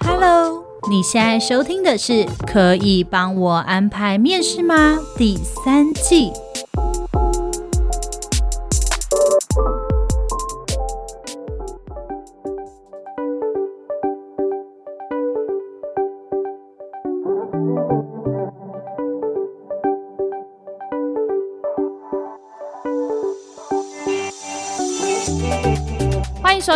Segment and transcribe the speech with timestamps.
[0.00, 2.12] Hello，你现在收听的是
[2.46, 6.32] 《可以帮我安排面试吗》第三季。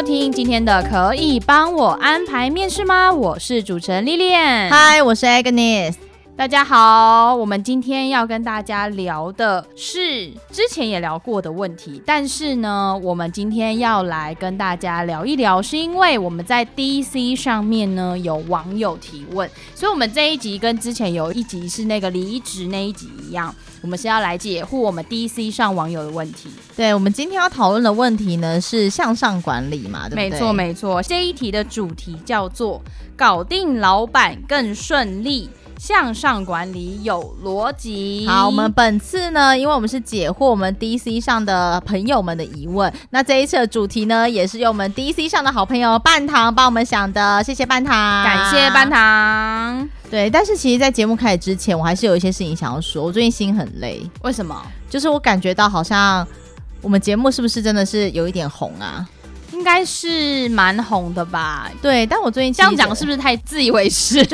[0.02, 3.12] 听今天的，可以帮我安排面试吗？
[3.12, 6.09] 我是主持人丽莲，嗨，我是 Agnes。
[6.40, 26.48] 大家好，我们今天要跟大家聊的是之前也聊过的问题，但是呢，我们今天要来跟大家聊一聊，是因为我们在 DC 上面呢有网友提问，所以我们这一集跟之前有一集是那个离职那一集一样，我们是要来解惑我们 DC 上网友的问题。
[26.74, 30.30] 对，我们今天要讨论的问题呢是向上管理嘛，对不对？
[30.30, 31.02] 没错，没错。
[31.02, 32.80] 这一题的主题叫做
[33.14, 35.50] 搞定老板更顺利。
[35.80, 38.26] 向上管理有逻辑。
[38.28, 49.88] 好，我们本次呢，因为我们是解惑我们 DC 上的朋友们的疑问，那这一次的主题呢，也是由我们 DC 上的好朋友半糖帮我们想的，谢谢半糖，感谢半糖。
[50.10, 53.02] 对，但是其实，在节目开始之前，我还是有一些事情想要说。
[53.02, 54.54] 我最近心很累，为什么？
[54.90, 56.28] 就是我感觉到好像
[56.82, 59.08] 我们节目是不是真的是有一点红啊？
[59.54, 61.70] 应该是蛮红的吧？
[61.80, 64.22] 对，但我最近这样讲是不是太自以为是？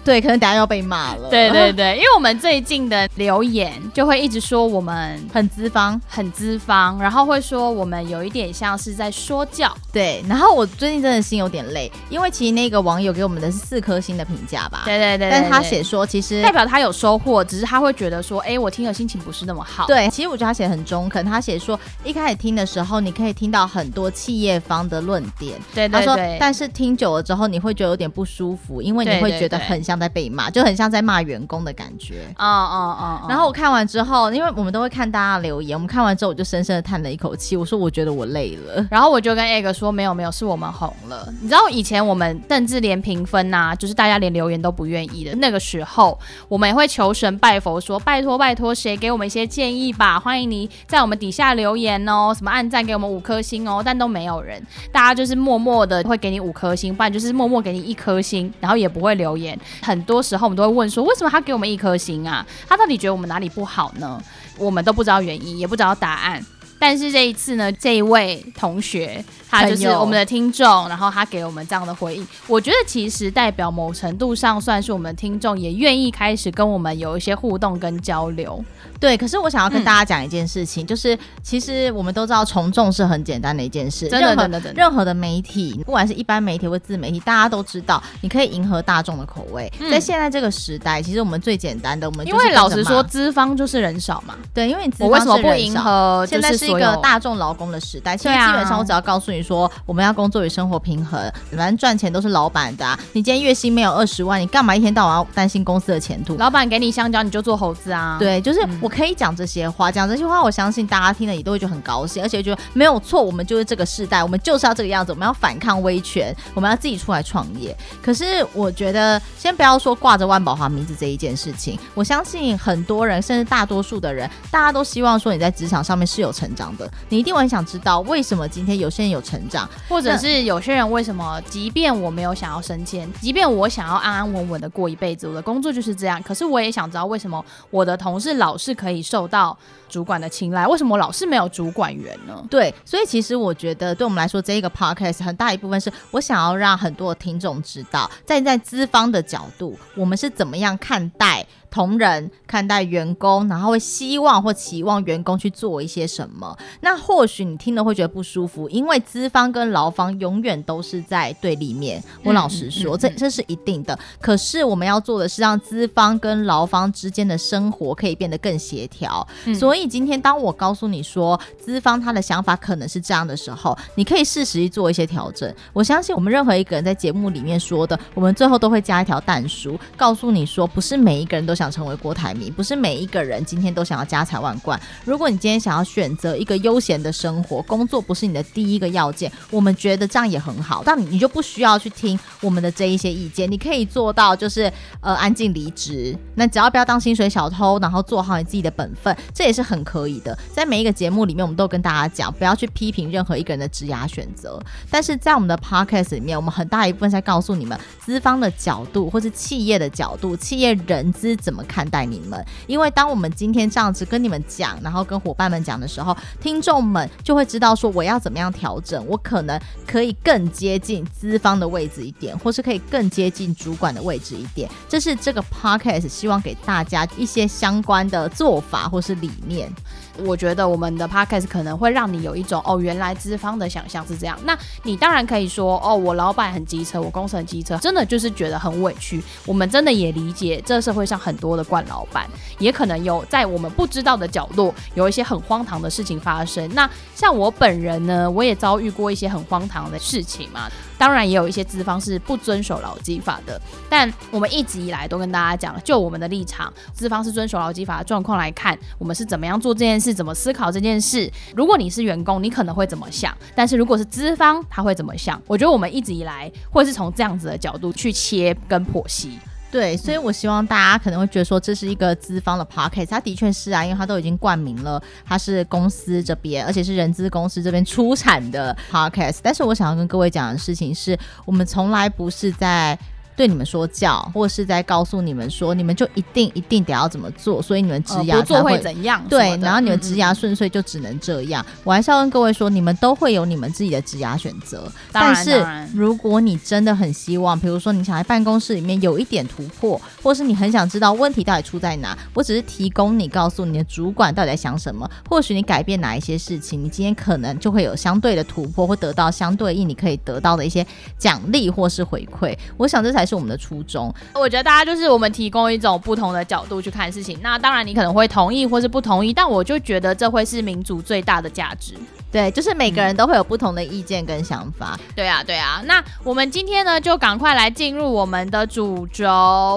[0.00, 1.28] 就对，可能等下要被骂了。
[1.30, 9.74] 对对对，因为我们最近的留言就会一直说我们很资方，很资方，然后会说我们有一点像是在说教。
[9.92, 14.82] 对，然后我最近真的心有点累，因为其实那个网友给我们的是四颗星的评价吧？
[14.84, 19.86] 对对，对对对，但是他写说其实代表他有收获，只是他会觉得说，哎，我听了心情不是那么好。
[19.86, 25.58] 对，其实我觉得他写的很中肯，他写说一开始听的时候，你可以听到很多企业方的论点。
[25.74, 32.26] 对对对，他说，但是听久了之后，你会觉得有点不舒服，因为你会觉得很像在被骂，就很像在骂员工的感觉。
[32.38, 33.26] 哦哦哦。
[33.28, 38.86] 然后我看完之后，因为我们都会看大家留言，我们看完之后我就深深的叹了一口气，我说我觉得我累了。
[38.88, 41.28] 然后我就跟 Egg 说，没有没有，是我们红了。
[41.42, 46.16] 你知道以前我们甚至连评分呐、啊，就是大家连留言都不愿意的那个时候，
[46.48, 50.20] 我们也会求神拜佛说，拜托拜托，谁给我们一些建议吧？
[50.20, 54.62] 欢迎你在我们底下留言哦，什么按赞给我们五颗星哦，但都没有人，
[54.92, 59.58] 大家就是默默的会给你五颗星，不然就是默默给你一颗星，然后也不会留言。
[59.82, 62.46] 很多时候我们都会问说，为什么他给我们一颗星啊？
[62.68, 64.22] 他到底觉得我们哪里不好呢？
[64.56, 66.44] 我们都不知道原因，也不知道答案。
[66.78, 69.24] 但是这一次呢，这一位同学。
[69.50, 78.64] 他就是我们的听众，然后他给我们这样的回应，我觉得其实代表某程度上算是我们听众也愿意开始跟我们有一些互动跟交流。
[79.00, 84.80] 对，可是我想要跟大家讲一件事情，嗯、就是其实我们都知道从众是很简单的一件事，真的真的真的。
[84.80, 89.72] 任何的媒体，不管是一般媒体或自媒体，大家都知道你可以迎合大众的口味。
[89.80, 94.34] 嗯、在现在这个时代，其实我们最简单的，我们因为老实说，资方就是人少嘛。
[94.52, 96.26] 对，因为你资方我为什么不迎合？
[96.28, 100.10] 现在是一个大众劳工的时代，现在基本上我只要告诉你说，我们要。
[100.20, 101.18] 工作与生活平衡，
[101.56, 102.98] 反正赚钱都是老板的啊。
[103.12, 106.36] 你今天月薪没有二十万，你干嘛一天到晚要担心公司的前途？
[106.36, 108.16] 老板给你香蕉，你就做猴子啊？
[108.18, 113.22] 对，就是我可以讲这些话，讲这些话，我相信大家听了也都会觉得很高兴，而且觉得没有错。
[113.22, 117.74] 我们就是这个世代，我们就是要这个样子，我们要反抗威权，我们要自己出来创业。
[118.02, 126.90] 可是我觉得，先不要说挂着万宝华名字这一件事情，我相信很多人，甚至大多数的人，大家都希望说你在职场上面是有成长的。
[127.08, 130.80] 你一定会很想知道，为什么今天有些人有成长，或者是有些人。
[130.90, 131.40] 为什么？
[131.42, 136.20] 即便我没有想要升迁，即便我想要安安稳稳的过一辈子，我的工作就是这样。
[136.22, 139.56] 可是我也想知道，为什么我的同事老是可以受到
[139.88, 140.66] 主管的青睐？
[140.66, 142.42] 为什么我老是没有主管员呢？
[142.50, 151.46] 对，所以其实我觉得，对我们来说，这一个 podcast 很大一部分是我想要让很多听众知道，站在资方的角度，我们是怎么样看待。
[151.70, 156.56] 同仁看待员工，然后会希望或期望员工去做一些什么。
[156.80, 162.02] 那或许你听了会觉得不舒服，因为资方跟劳方永远都是在对立面。
[162.24, 163.96] 我老实说，这这是一定的。
[164.20, 169.24] 可是我们要做的是让资方跟劳方之间的生活可以变得更协调。
[169.54, 175.54] 所以今天当我告诉你说资方他的想法可能是这样的时候，你可以适时去做一些调整。
[175.72, 181.54] 我相信我们任何一个人在节目里面说的，我们最后都会加一条但书，告诉你说不是每一个人都。
[181.60, 184.80] 想成为郭台铭，不是每一个人今天都想要家财万贯。
[185.04, 190.82] 如果你今天想要选择一个悠闲的生活，工作不是你的第一个要件，我们觉得这样也很好。
[190.82, 194.72] 但你你就不需要去听我们的这一些意见，你可以做到就是
[195.02, 196.16] 呃安静离职。
[196.34, 200.38] 那只要不要当薪水小偷，然后做好你自己的本分，这也是很可以的。
[200.54, 204.58] 在每一个节目里面，我们都跟大家讲，不要去批评任何一个人的职涯选择。
[204.90, 212.46] 但是在我们的 podcast 里面，我们很大一部分在告诉你们资方的角度，或是企业的角度，企业人资怎么看待你们。
[212.68, 224.70] 因为当我们今天这样子跟你们讲，然后跟伙伴们讲的时候，听众们就会知道说我要怎么样调整，我可能可以更接近资方的位置一点，或是可以更接近主管的位置一点。
[224.88, 229.68] 这是这个 podcast 希望给大家一些相关的做法或是理念。
[230.18, 234.38] 我觉得我们的 podcast 可能会让你有一种哦，原来资方的想象是这样。
[234.44, 239.22] 那你当然可以说哦，我老板很机车，我公司很机车，真的就是觉得很委屈。
[239.46, 242.28] 我们真的也理解这社会上很多的惯老板，
[242.58, 246.68] 也可能有在我们不知道的角落有一些很荒唐的事情发生。
[246.74, 250.70] 那像我本人呢，我也遭遇过一些很荒唐的事情嘛。
[251.00, 253.58] 当然也有一些资方是不遵守劳基法的，
[253.88, 261.32] 但我们一直以来都跟大家讲，就我们的立场，资方是遵守劳基法的状况来看，我们是怎么样做这件事，怎么思考这件事。
[261.56, 263.34] 如果你是员工，你可能会怎么想？
[263.54, 265.40] 但是如果是资方，他会怎么想？
[265.46, 269.38] 我觉得我们一直以来会是从这样子的角度去切跟剖析。
[269.70, 279.38] 对，所以我希望大家可能会觉得说，这是一个资方的 podcast，它的确是啊，因为它都已经冠名了，它是公司这边，而且是人资公司这边出产的 podcast。
[279.42, 282.98] 但是我想要跟各位讲的事情是，我们从来不是在。
[283.40, 289.24] 对你们说教，或是在告诉你们说，你们就一定一定得要怎么做，所以你们职涯、做会怎样？
[289.30, 291.64] 对，然后你们职涯顺遂就只能这样。
[291.66, 294.92] 嗯、我还是要跟各位说，你们都会有你们自己的职涯选择。
[295.10, 295.64] 但是
[295.94, 310.86] 如果你真的很希望，比如说你想在办公室里面有一点突破，或是你很想知道问题到底出在哪，我只是提供你告诉你的主管到底在想什么，或许你改变哪一些事情，你今天可能就会有相对的突破，或得到相对应你可以得到的一些
[311.16, 312.54] 奖励或是回馈。
[312.76, 313.40] 我想这才是。
[313.40, 317.38] 我们的初衷，我觉得大家就是我们提供一种不同的角度去看事情。
[317.42, 321.94] 那当然你可能会同意或是不同意，但我就觉得这会是民族最大的价值。
[322.30, 324.94] 对，就是每个人都会有不同的意见跟想法。
[324.98, 325.82] 嗯、对啊，对啊。
[325.86, 329.26] 那我们今天呢，就赶快来进入我们的主轴。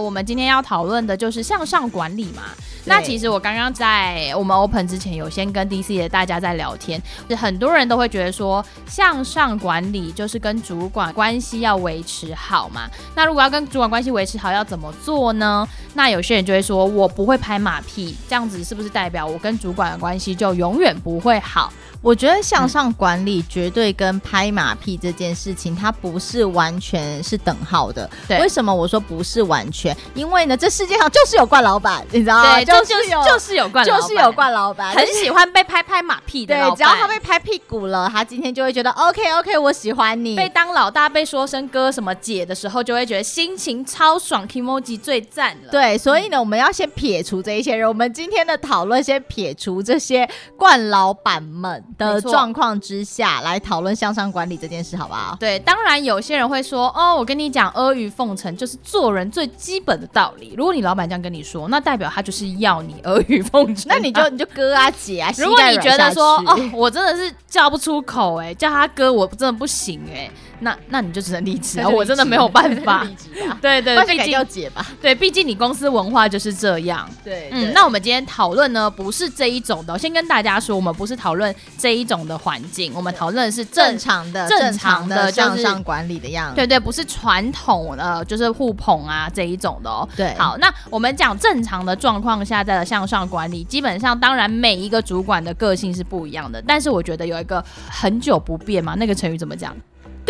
[0.04, 2.44] 我们今天要讨论的就是向上管理嘛。
[2.85, 12.89] 那其实我刚刚在我们 open 之前，有先跟 DC 的大家在聊天，就很多人都会觉得说，向上管理就是跟主管关系要维持好嘛。
[13.15, 15.68] 那如果要跟主管关系维持好，要怎么做呢？
[15.94, 21.71] 那有些人就会说，我不会拍马屁，这样子是不是代表我跟主管的关系就永远不会好？
[22.04, 28.08] 我觉得向上管理绝对跟拍马屁这件事情，它不是完全是等号的。
[28.28, 29.96] 对，为什么我说不是完全？
[30.14, 32.62] 因为呢，这世界上就是有惯老板，你知道吗？
[32.62, 36.54] 就是有，就是有惯，就是有惯老板，很喜欢被拍拍马屁的。
[36.54, 40.36] 对，只要他被拍屁股了，他今天就会觉得 OK OK，我喜欢你。
[40.36, 45.72] 被当老大、被说声哥什么姐的时候，就会觉得心情超爽，Kimoji 最赞了。
[45.72, 47.88] 对，所以呢，我们要先撇除这一些人。
[47.88, 51.82] 我们今天的讨论先撇除这些惯老板们。
[51.98, 55.36] 的状况之下来讨论向上管理这件事，好不好？
[55.40, 60.54] 对，当然有些人会说，哦，我跟你讲，阿谀奉承就是做人最基本的道理。
[60.57, 65.31] 如果你老板这样跟你说，那代表他就是要你阿谀奉承， 那你就你就哥啊姐啊。
[65.38, 70.30] 如果你觉得说，哦，我真的是叫不出口，哎，叫他哥我真的不行，哎。
[70.63, 71.89] 那那你就只能离职了！
[71.89, 73.06] 我真的没有办法。
[73.62, 74.86] 对对，毕竟要解吧。
[75.01, 77.07] 对，毕竟你公司文化就是这样。
[77.24, 77.71] 对，嗯。
[77.74, 79.98] 那我们今天讨论呢，不是这一种的。
[79.98, 86.56] 先跟大家说，我们不是讨论这一种的环境，我们讨论的是正常的、正常的向上管理的样子。
[86.56, 90.07] 对对，不是传统的，就是互捧啊这一种的哦。
[90.16, 90.33] 对。
[90.35, 99.76] 好，那我们讲正常的状况下在的向上管理，基本上当然每一个主管的个性是不一样的，但是我觉得有一个很久不变嘛，那个成语怎么讲？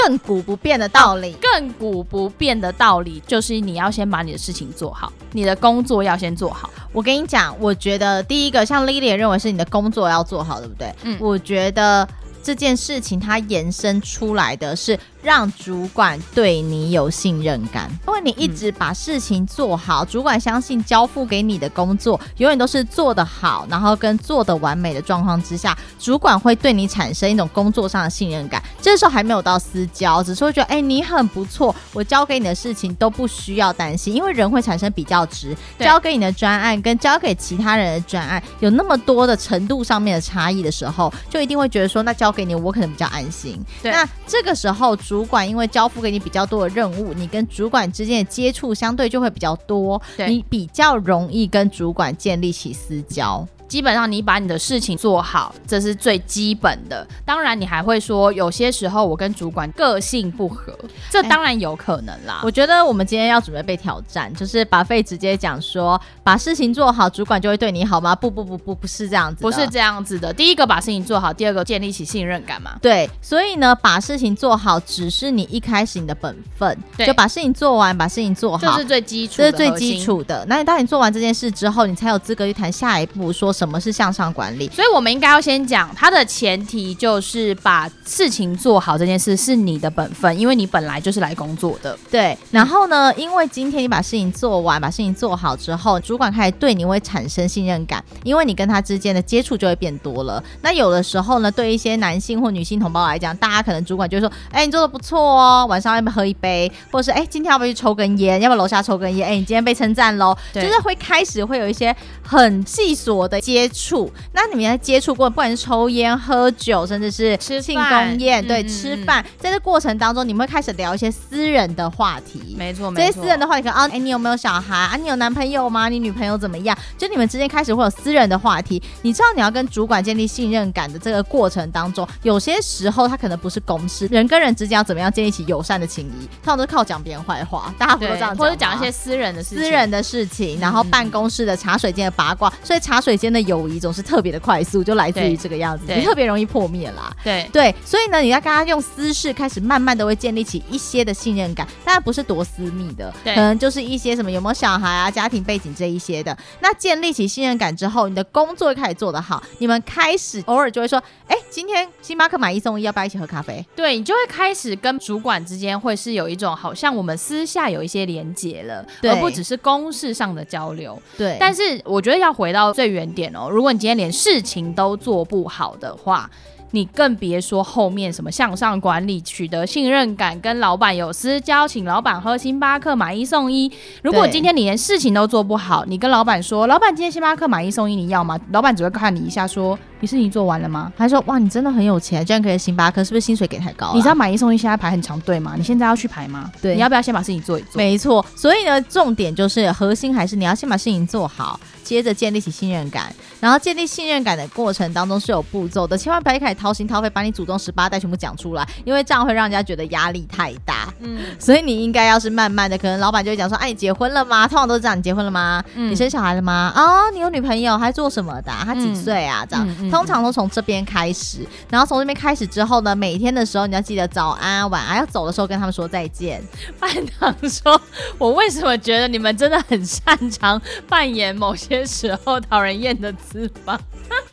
[0.03, 6.69] 亘古不变的道理，亘古不变的道理就是你要先把你的事情做好，你的工作要先做好。
[6.91, 10.93] 我跟你讲，我觉得第一个，像 Lily 认为是你的工作要做好，对不对？
[11.03, 12.07] 嗯，我觉得
[12.43, 14.99] 这件事情它延伸出来的是。
[15.23, 28.61] 让主管对你有信任感，因为你一直把事情做好，嗯、主管相信交付给你的工作永远都是做得好，然后跟做得完美的状况之下，主管会对你产生一种工作上的信任感。
[28.81, 43.57] 这时候还没有到私交，只是会觉得，哎、欸，你很不错，我交给你的事情都不需要担心，因为人会产生比较值，交给你的专案跟交给其他人的专案有那么多的程度上面的差异的时候，就一定会觉得说，那交给你，我可能比较安心。
[43.81, 53.47] 对那这个时候，主管因为交付给你比较多的任务，你跟主管之间的接触相对就会比较多，你比较容易跟主管建立起私交。
[53.67, 57.07] 基本上你把你的事情做好，这是最基本的。
[57.25, 60.77] 当然，你还会说有些时候我跟主管个性不合，
[61.09, 62.41] 这当然有可能啦。
[62.43, 68.15] 我觉得我们今天要准备被挑战，就是把 Faye 直接讲说，把事情做好，主管就会对你好吗？
[68.15, 70.31] 不不不不，不是这样子，不是这样子的。
[70.31, 72.77] 第一个把事情做好，第二个建立起信任感嘛。
[72.81, 80.45] 对，所以呢，把事情做好只是你一开始你的本分，对就把事情做完，把事情做好，这是最基础，这是最基础的。
[80.47, 84.67] 那你当你做完这件事之后，你才有资格去谈下一步，说什么是向上管理。
[84.73, 91.97] 所以，我们应该要先讲它的前提，就是把事情做好这件事是你的本分，因为你本来就是来工作的。
[92.09, 92.35] 对。
[92.51, 100.43] 然后呢，因为今天你把事情做完，把事情做好之后，主管开始对你会产生信任感，因为你跟他之间的接触就会变多了。
[100.61, 108.39] 那有的时候呢，对一些男性或女性同胞来讲，大家可能主管就说：“哎，你做的不错哦，晚上要不要喝一杯？”或者是“哎，今天要不要去抽根烟？
[108.41, 114.09] 要不要楼下抽根烟？”哎，你今天被称赞喽，就是会开始会有一些很细琐的接触。
[114.31, 122.55] 那你们在接触过，不管是抽烟、喝酒，甚至是吃庆功宴，对，吃饭，在这过程当中，你们会开始聊一些私人的话题。
[122.57, 124.95] 没错，没错这些私人的话题，可能啊，哎，你有没有小孩啊？
[124.95, 125.89] 你有男朋友吗？
[125.89, 126.77] 你女朋友怎么样？
[126.97, 128.81] 就你们之间开始会有私人的话题。
[129.01, 147.11] 你知道你要跟主管建立信任感的这个过程当中，有些时候他可能不是公事，人跟人之间要怎么样建立起友善的情谊，通常都是靠讲别人坏话，大家不都这样讲，或者讲一些私人的事情，私人的事情，然后办公室的茶水间的八卦，所以茶水间的友谊总是特别的快速，就来自于这个样子，你特别容易破灭啦。
[147.23, 156.37] 对对，所以呢，你要跟他用私事开始，慢慢的会建立起一些的信任感，当然不是多私密的，可能就是一些什么有没有小孩啊、家庭背景这一些的。
[156.59, 163.63] 那建立起信任感之后，你的工作会开始做得好，你们开始偶尔就会说，哎，今天星巴克买一送一，要不要一起喝咖啡？
[163.75, 170.99] 对，你就会开始跟主管之间会是有一种好像我们私下有一些连结了，对而不只是公事上的交流。
[171.17, 176.29] 对，但是我觉得要回到最原点哦，如果你今天连事情都做不好的话，
[176.71, 183.71] 你更别说后面什么向上管理、取得信任感、跟老板有私交、请老板喝星巴克买一送一。
[184.01, 195.53] 如果今天你连事情都做不好，你跟老板说：“老板，今天星巴克买一送一，你要吗？”老板只会看你一下，说：“你事情做完了吗？”他说：“哇，你真的很有钱，居然可以星巴克，是不是薪水给太高啊？”你知道买一送一现在排很长队吗？
[195.57, 196.51] 你现在要去排吗？
[196.61, 197.71] 对，你要不要先把事情做一做？
[197.75, 201.57] 没错，所以呢，重点就是核心还是你要先把事情做好。
[201.83, 210.93] 接着建立起信任感，然后建立信任感的过程当中是有步骤的，千万不要一开始掏心掏肺把你祖宗十八代全部讲出来，因为这样会让人家觉得压力太大。
[211.01, 214.47] 嗯，所以你应该要是慢慢的，可能老板就会讲说：“哎，你结婚了吗？
[214.47, 215.61] 通常都是这样，你结婚了吗？
[215.75, 216.71] 嗯、你生小孩了吗？
[216.73, 218.63] 啊、哦，你有女朋友还做什么的、啊？
[218.65, 219.45] 他几岁啊？
[219.45, 226.41] 这样，通常都从这边开始，然后从这边开始之后呢，每天的时候你要记得早安、晚安，要走的时候跟他们说再见。”
[226.79, 227.79] 班长说
[228.17, 230.59] ：“我为什么觉得你们真的很擅长
[230.89, 233.79] 扮演某些时候？”讨人厌的资方，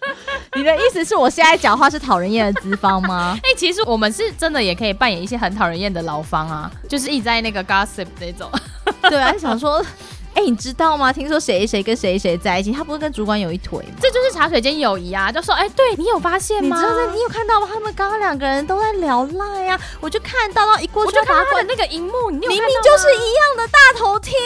[0.56, 3.38] 你的意思是我现在讲话是讨人厌的资方吗？
[3.44, 8.50] 哎、欸，其实我们是真的也可以扮演一些很讨人厌的劳方啊，就是一直在那个 gossip 那种，
[9.02, 9.84] 对啊，想说。
[10.34, 11.12] 哎、欸，你知道吗？
[11.12, 13.94] 听说谁谁跟谁谁在一起，他不是跟主管有一腿吗？
[14.00, 15.30] 这就是茶水间友谊啊！
[15.30, 16.76] 就说，哎、欸，对你有发现吗？
[16.76, 17.68] 你知道，你有看到吗？
[17.70, 22.46] 他们刚刚两个人都在聊赖呀，我就看到，到一过去，我就看他的那个荧幕，你？
[22.46, 24.36] 明明就是一样的大头贴。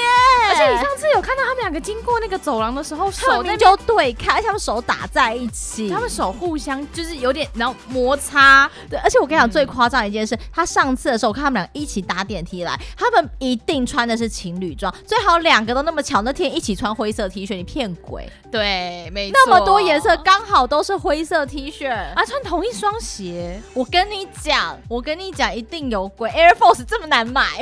[0.49, 8.71] 而且你上次有看到他们两个经过那个走廊的时候，手那就对开，他们手打在一起，他们手互相就是有点然后摩擦。
[8.89, 16.55] 对，而且我跟你讲、嗯、最夸张一件事，他上次的时候我看他们俩一起搭电梯来，他们一定穿的是情侣装，最好两个都那么巧，那天。
[16.55, 18.31] 一起穿灰色 T 恤，你骗鬼？
[18.53, 23.61] 对，没错，那么多颜色刚好都是灰色 T 恤啊，穿同一双鞋。
[23.75, 26.31] 我跟你讲，我跟你讲，一定有鬼。
[26.31, 27.45] Air Force 这么难买。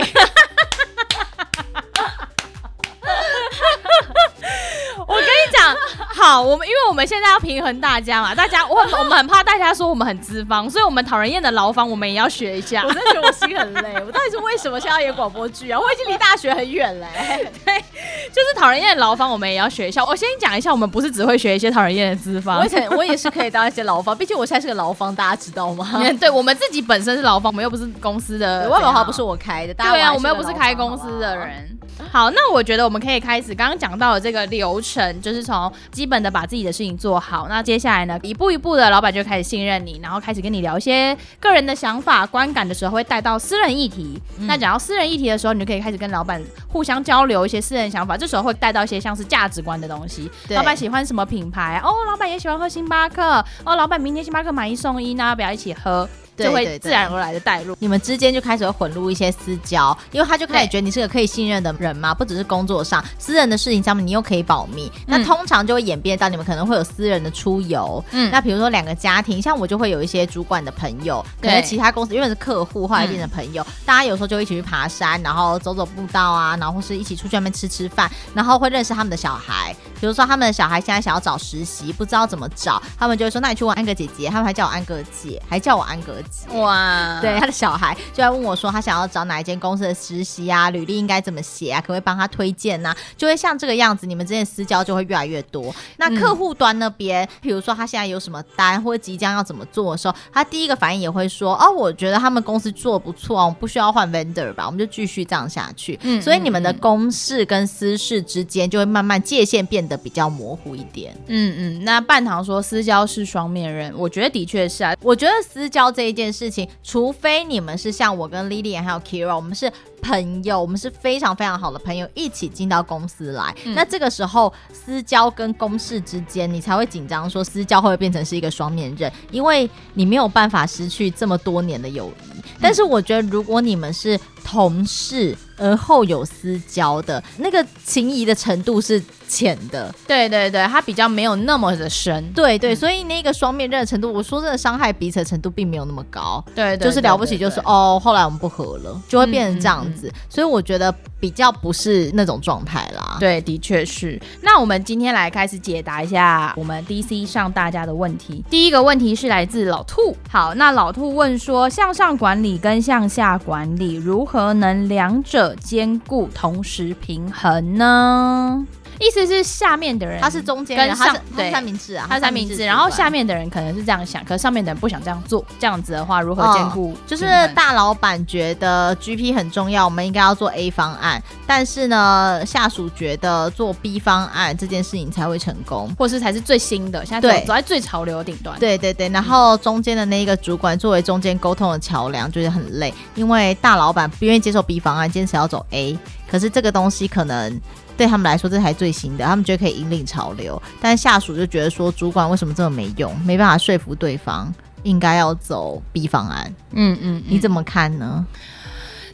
[5.05, 5.75] 我跟你讲，
[6.15, 12.83] 好，我们因为我们现在要平衡大家嘛，大家我 我们很怕大家说我们很资方，所以我们讨人厌的牢房我们也要学一下。
[12.87, 15.81] 我真的觉得我心很累，我到底是为什么现在要演广播剧啊？
[15.81, 17.53] 我已经离大学很远嘞、欸。
[17.65, 17.85] 对，
[18.33, 20.05] 就是讨人厌的牢房我们也要学一下。
[20.05, 26.03] 我先讲一下，我们不是只会学一些讨人厌的资方，我也我也是可以当一些牢房，毕竟我现在是个牢房，大家知道吗？
[26.19, 31.79] 对，我们自己本身是牢房，我们又不是公司的，万宝华不是我开的，大家对啊，我们又不是开公司的人。
[32.13, 37.47] 好，那我觉得我们可以开始刚刚讲到的这个流程，就是从基本的把自己的事情做好。
[37.49, 44.21] 那接下来呢，一步一步的，老板就开始信任你，然后开始跟你聊一些个人的想法、观感的时候，会带到私人议题。
[44.39, 46.39] 嗯、那讲到私人议题的时候，你就可以开始跟老板
[46.69, 48.15] 互相交流一些私人想法。
[48.15, 50.31] 这时候会带到一些像是价值观的东西。
[50.51, 51.81] 老板喜欢什么品牌？
[51.83, 53.43] 哦，老板也喜欢喝星巴克。
[53.65, 56.07] 哦，老板明天星巴克买一送一，那要不要一起喝？
[56.37, 68.03] 就会自然而然的带入，你们之间就开始会混入一些私交，因为他就开始觉得你是个可以信任的人嘛，不只是工作上，私人的事情上面你又可以保密，嗯、那通常就会演变到你们可能会有私人的出游。
[68.13, 87.21] 嗯，那比如说两个家庭，像我就会有一些主管的朋友，可能其他公司因为是客户，后来变成朋友，嗯、大家有时候就一起去爬山，然后走走步道啊，然后或是一起出去外面吃吃饭，然后会认识他们的小孩，比如说他们的小孩现在想要找实习，不知道怎么找，他们就会说，那你去问安格姐姐，他们还叫我安格姐，还叫我安格姐，哇。
[87.21, 91.81] 对，他的小孩就在问我说，他想要找哪一间公司的实习啊，履历应该怎么写啊？
[91.81, 92.97] 可不可以帮他推荐呢、啊？
[93.17, 95.75] 就会像这个样子，你们之间私交就会越来越多。
[95.97, 104.67] 那客户端那边，比如说他现在有什么单或者即将要怎么做的时候，他第一个反应也会说：哦，我觉得他们公司做得不错，我们不需要换 vendor 吧？
[104.67, 105.99] 我们就继续这样下去。
[106.03, 111.15] 嗯，所以你们的公事跟私事之间就会慢慢界限变得比较模糊一点。
[111.27, 114.95] 嗯嗯，那半糖说私交是双面人，我觉得的确是啊。
[115.01, 116.69] 我觉得私交这一件事情。
[116.83, 123.55] 除非你们是像我跟 Lily 还有 Kira，我们是朋友，我们是非常非常好的朋友，一起进到公司来。
[123.65, 129.11] 嗯、那这个时候私交跟公事之间，你才会紧张，说私交会不会变成是一个双面刃？
[129.31, 132.43] 因为你没有办法失去这么多年的友谊。
[132.61, 139.03] 但是我觉得，如果你们是同事而后有私交的，那个情谊的程度是
[139.33, 154.21] 浅的，对对对，它比较没有那么的深，对对，所以那个双面刃的程度，我说真的，伤害彼此的程度并没有那么高，对，就是了不起，就是哦，后来我们不和了，就会变成这样子，所以我觉得比较不是那种状态啦，对，的确是。
[154.43, 168.67] 那我们今天来开始解答一下我们 DC 上大家的问题，第一个问题是来自老兔，好，那老兔问说，向上管理跟向下管理如何能两者兼顾，同时平衡呢？
[169.03, 176.97] 意思是下面的人，他是中间人，跟上对三明治啊，他是三明治，然后下面的人可能是这样想，可是上面的人不想这样做，这样子的话如何兼顾？
[177.07, 188.59] 就是大老板觉得 GP 很重要，我们应该要做 A 方案，但是呢，下属觉得做 B 方案这件事情才会成功，或是才是最新的，现在走走在最潮流的顶端。
[188.59, 195.99] 对对对，然后中间的那一个主管作为中间沟通的桥梁，就是很累，因为大老板不愿意接受 B 方案，坚持要走 A，
[196.31, 197.61] 可是这个东西可能。
[197.97, 200.61] 对他们来说，这才最新的，他们觉得可以引领潮流。
[200.81, 206.53] 但下属就觉得说，主管为什么这么没用，没办法说服对方，应该要走 B 方案。
[206.73, 208.27] 嗯嗯，嗯，你怎么看呢？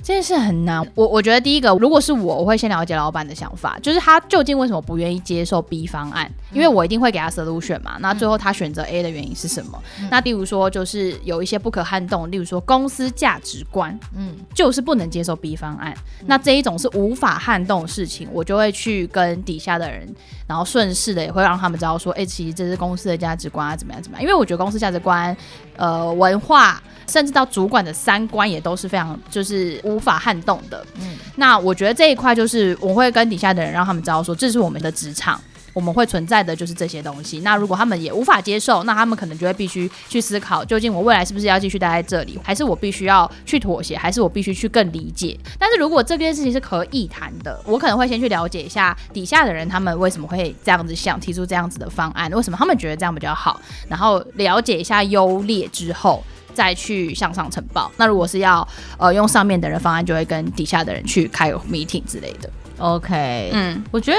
[0.08, 7.98] 这件事很难，我我觉得第一个，如果是我，我会先了解老板的想法，就是他究竟为什么不愿意接受 B 方案，因为我一定会给他 solution 嘛。
[8.00, 9.78] 那最后他选择 A 的原因是什么？
[10.00, 15.92] 嗯、那例如说，就是有一些不可撼动，例如说公司价值观，嗯，就是不能接受 B 方案。
[16.20, 20.08] 嗯、那这一种是无法撼动的事情，我就会去跟底下的人，
[20.46, 24.22] 然后顺势的也会让他们知道说，哎、欸，其实这是公司的价值观啊，怎么样怎么样？
[24.22, 25.36] 因为我觉得公司价值观，
[25.76, 26.82] 呃，文化。
[27.10, 30.84] 甚至到主管的三观也都是非常就是无法撼动的。
[31.00, 35.40] 嗯，那我觉得这一块就是我会跟底下的人让他们知道说，这是我们的职场，
[35.72, 37.40] 我们会存在的就是这些东西。
[37.40, 45.38] 那如果他们也无法接受，那他们可能就会必须去思考，究竟我未来是不是要继续待在这里，还是我必须要去妥协，还是我必须去更理解。
[45.58, 56.24] 但是如果这件事情是可以谈的，我可能会先去了解一下底下的人他们为什么会这样子想，提出这样子的方案，为什么他们觉得这样比较好，然后了解一下优劣之后。
[56.58, 57.88] 再去向上呈报。
[57.96, 58.66] 那如果是要
[58.98, 62.50] 呃用上面的人方案，就会跟底下的人去开 meeting 之类的。
[62.78, 64.18] OK，嗯，我觉得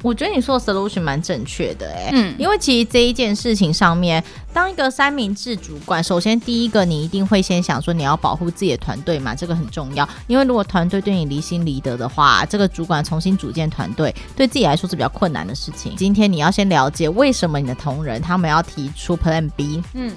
[0.00, 4.22] 我觉得你说的 solution 蛮正确的哎、欸，嗯，因为其实这一件事情上面，
[4.54, 10.08] 当一个三明治主管，首先第一个你一定会先想说你要保护自己的团队嘛，这个很重要。
[10.28, 15.94] 因为如果团队对你离心离德的话，这个主管重新组建团队对自己来说是比较困难的事情。
[15.96, 20.10] 今天你要先了解为什么你的同仁他们要提出 Plan B，嗯。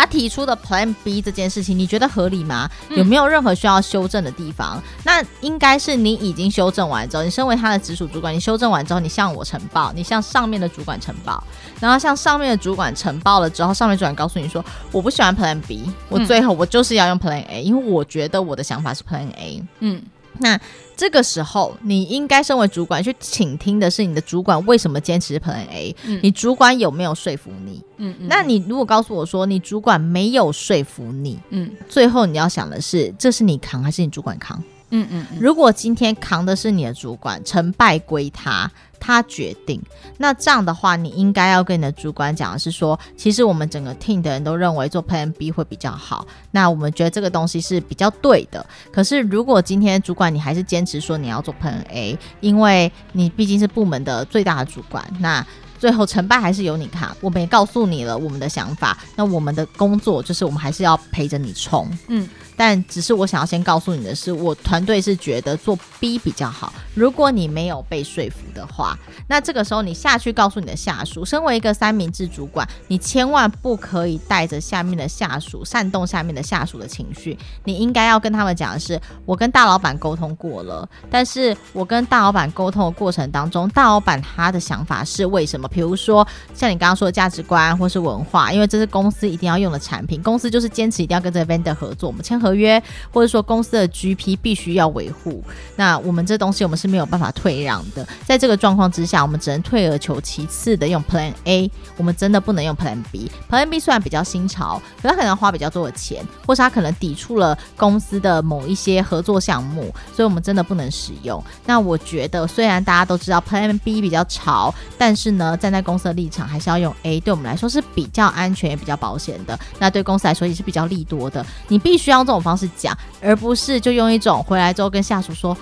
[0.00, 2.66] 他提出的 Plan B 这件事情，你觉得合理吗？
[2.88, 4.78] 有没有任何需要修正的地方？
[4.78, 11.44] 嗯、那应该是你已经修正完之后，你身为他的直属主管，你修正完之后，你向我呈报，你向上面的主管呈报，
[11.80, 19.62] 然后向上面的主管呈报了之后，上面主管告诉你说，我不喜欢 Plan B，我最后我就是要用 Plan A，因为我觉得我的想法是 Plan A。
[19.80, 20.02] 嗯。
[20.38, 20.58] 那
[21.00, 27.82] 这个时候，你应该身为主管去倾听的是你的主管为什么坚持 Plan A，嗯，你主管有没有说服你？
[27.96, 34.62] 嗯，嗯，那你如果告诉我说你主管没有说服你，嗯，最后你要想的是，这是你扛还是你主管扛？
[34.90, 38.70] 嗯嗯，嗯，如果今天扛的是你的主管，成败归他。
[39.00, 39.82] 他决定，
[40.18, 46.26] 那这样的话，你应该要跟你的主管讲的是说，其实我们整个 team 的人都认为做 Plan B 会比较好。
[46.50, 48.64] 那我们觉得这个东西是比较对的。
[48.92, 55.44] 可是如果今天主管你还是坚持说你要做 Plan A，因为你毕竟是部门的最大的主管，那
[55.78, 57.10] 最后成败还是由你看。
[57.22, 61.90] 我们也告诉你了我们的想法，那我们的工作就是我们还是要陪着你冲。
[62.08, 62.28] 嗯。
[62.60, 66.70] 但只是我想要先告诉你的是，我团队是觉得做 B 比较好。
[66.92, 77.34] 如果你没有被说服的话，那这个时候你下去告诉你的下属，身为一个三明治主管，你千万不可以带着下面的下属煽动下面的下属的情绪。
[77.64, 85.66] 你应该要跟他们讲的是，我跟大老板沟通过了，但是我跟大老板沟通的过程当中，大老板他的想法是为什么？
[85.68, 92.49] 比如说像你刚刚说的价值观或是文化，因为这是公司一定要用的产品，公司就是坚持一定要跟这个 vendor 合作，我们签合。
[92.50, 92.82] 合约
[93.12, 95.42] 或者说公司的 GP 必须要维护，
[95.76, 98.06] 那我们这东西我们是没有办法退让的。
[98.26, 103.30] 在这个状况之下，我们只能退而求其次的用 Plan A，我们真的不能用 Plan B。
[103.48, 111.42] Plan B 虽然比较新潮，可它可能花比较多的钱，或是它可能抵触了公司的某一些合作项目，所以我们真的不能使用。
[111.64, 119.56] 那我觉得，虽然大家都知道 Plan B 比较潮，但是呢，站在公司的立场，还是要用 A，对我们来说是比较安全也比较保险的。
[119.78, 121.46] 那对公司来说也是比较利多的。
[121.68, 122.39] 你必须要这种。
[122.40, 125.56] 方式讲，而不是就用一种回来之后跟下属说，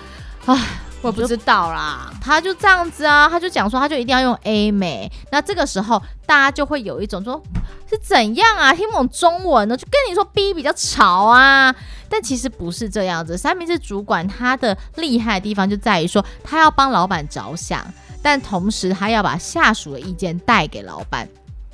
[0.45, 0.57] 唉，
[1.01, 7.41] 我不知道啦，他就这样子啊，他就讲说他就一定要用 A 美，那这个时候大家就会有一种说
[7.89, 11.73] 是怎样啊，听不懂中文呢，就跟你说 B 比较潮啊，
[12.09, 13.37] 但其实不是这样子。
[13.37, 17.85] 三明治主管他的厉害的地方就在于说，他要帮老板着想，
[18.21, 21.27] 但同时他要把下属的意见带给老板。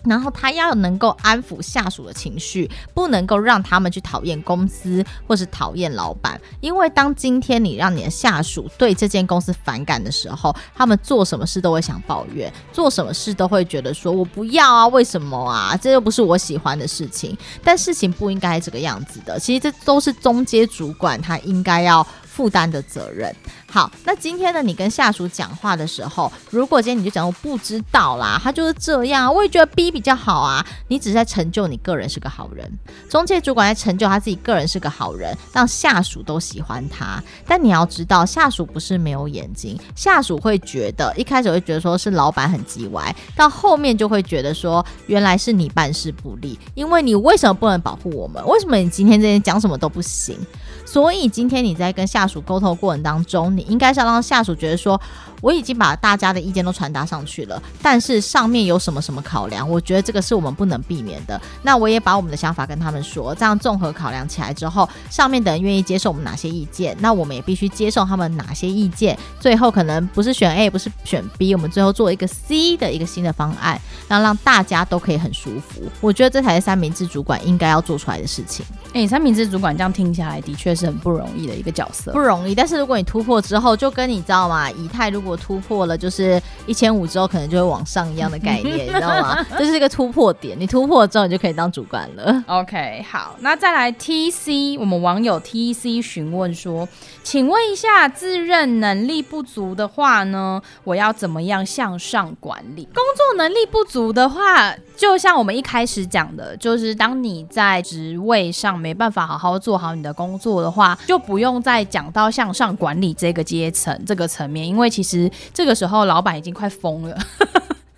[0.05, 6.39] 然后他要能够安抚下属的情绪，不能够让他们去讨厌公司或是讨厌老板。
[6.61, 15.75] 因为当今天你让你的下属对这间公司反感的时候，他们做什么事都会想抱怨，做什么事都会觉得说我不要啊，为什么啊？
[15.77, 17.37] 这又不是我喜欢的事情。
[17.63, 19.39] 但事情不应该这个样子的。
[19.39, 23.33] 其实这都是中阶主管他应该要负担的责任。
[23.69, 30.65] 好，那今天呢，你跟下属讲话的时候，如果今天你就讲我不知道啦，他就是这样，我也觉得 B 比较好啊。
[30.89, 32.69] 你只是在成就你个人是个好人，
[33.09, 37.21] 中介主管在成就他自己个人是个好人，让下属都喜欢他。
[37.47, 48.45] 但你要知道，下属不是没有眼睛，下属会觉得一开始会觉得说是老板很叽歪，到后面就会觉得说原来是你办事不力，因为你为什么不能保护我们？
[48.47, 50.37] 为什么你今天这些讲什么都不行？
[50.85, 54.99] 所以今天你在跟下属沟通过程当中，你应该是要让下属觉得说，
[55.45, 61.39] 我已经把大家的意见都传达上去了，但是上面有什么什么考量，我觉得这个是我们不能避免的。
[61.62, 69.15] 那我也把我们的想法跟他们说，这样综合考量起来之后，上面的人愿意接受我们哪些意见，那我们也必须接受他们哪些意见。
[69.39, 75.84] 最后可能不是选 A，不是选 B，我们最后做一个 C 的一个新的方案，然后让大家都可以很舒服。
[76.01, 78.65] 我觉得这才是三明治主管应该要做出来的事情。
[78.93, 82.55] 诶，三明治主管这样听起来的确是很不容易的一个角色，不容易。
[82.55, 84.71] 但是如果你突破之后，就跟你知道吗？
[84.71, 89.45] 以太如果突破了，就是一千五之后，可能就会往上一样的概念， 你知道吗？
[89.57, 92.43] 这是一个突破点，你突破了之后，你就可以当主管了。
[92.47, 96.87] OK，好，那再来 TC，我们网友 TC 询问说，
[97.23, 102.85] 请问一下，自认能力不足的话呢，我要怎么样向上管理？
[102.93, 117.17] 工作能力不足的话，就像我们一开始讲的，就是当你在职位上没办法好好做好你的工作的话，就不用再讲到向上管理这个阶层、这个层面，因为其实这个时候老板已经快疯了。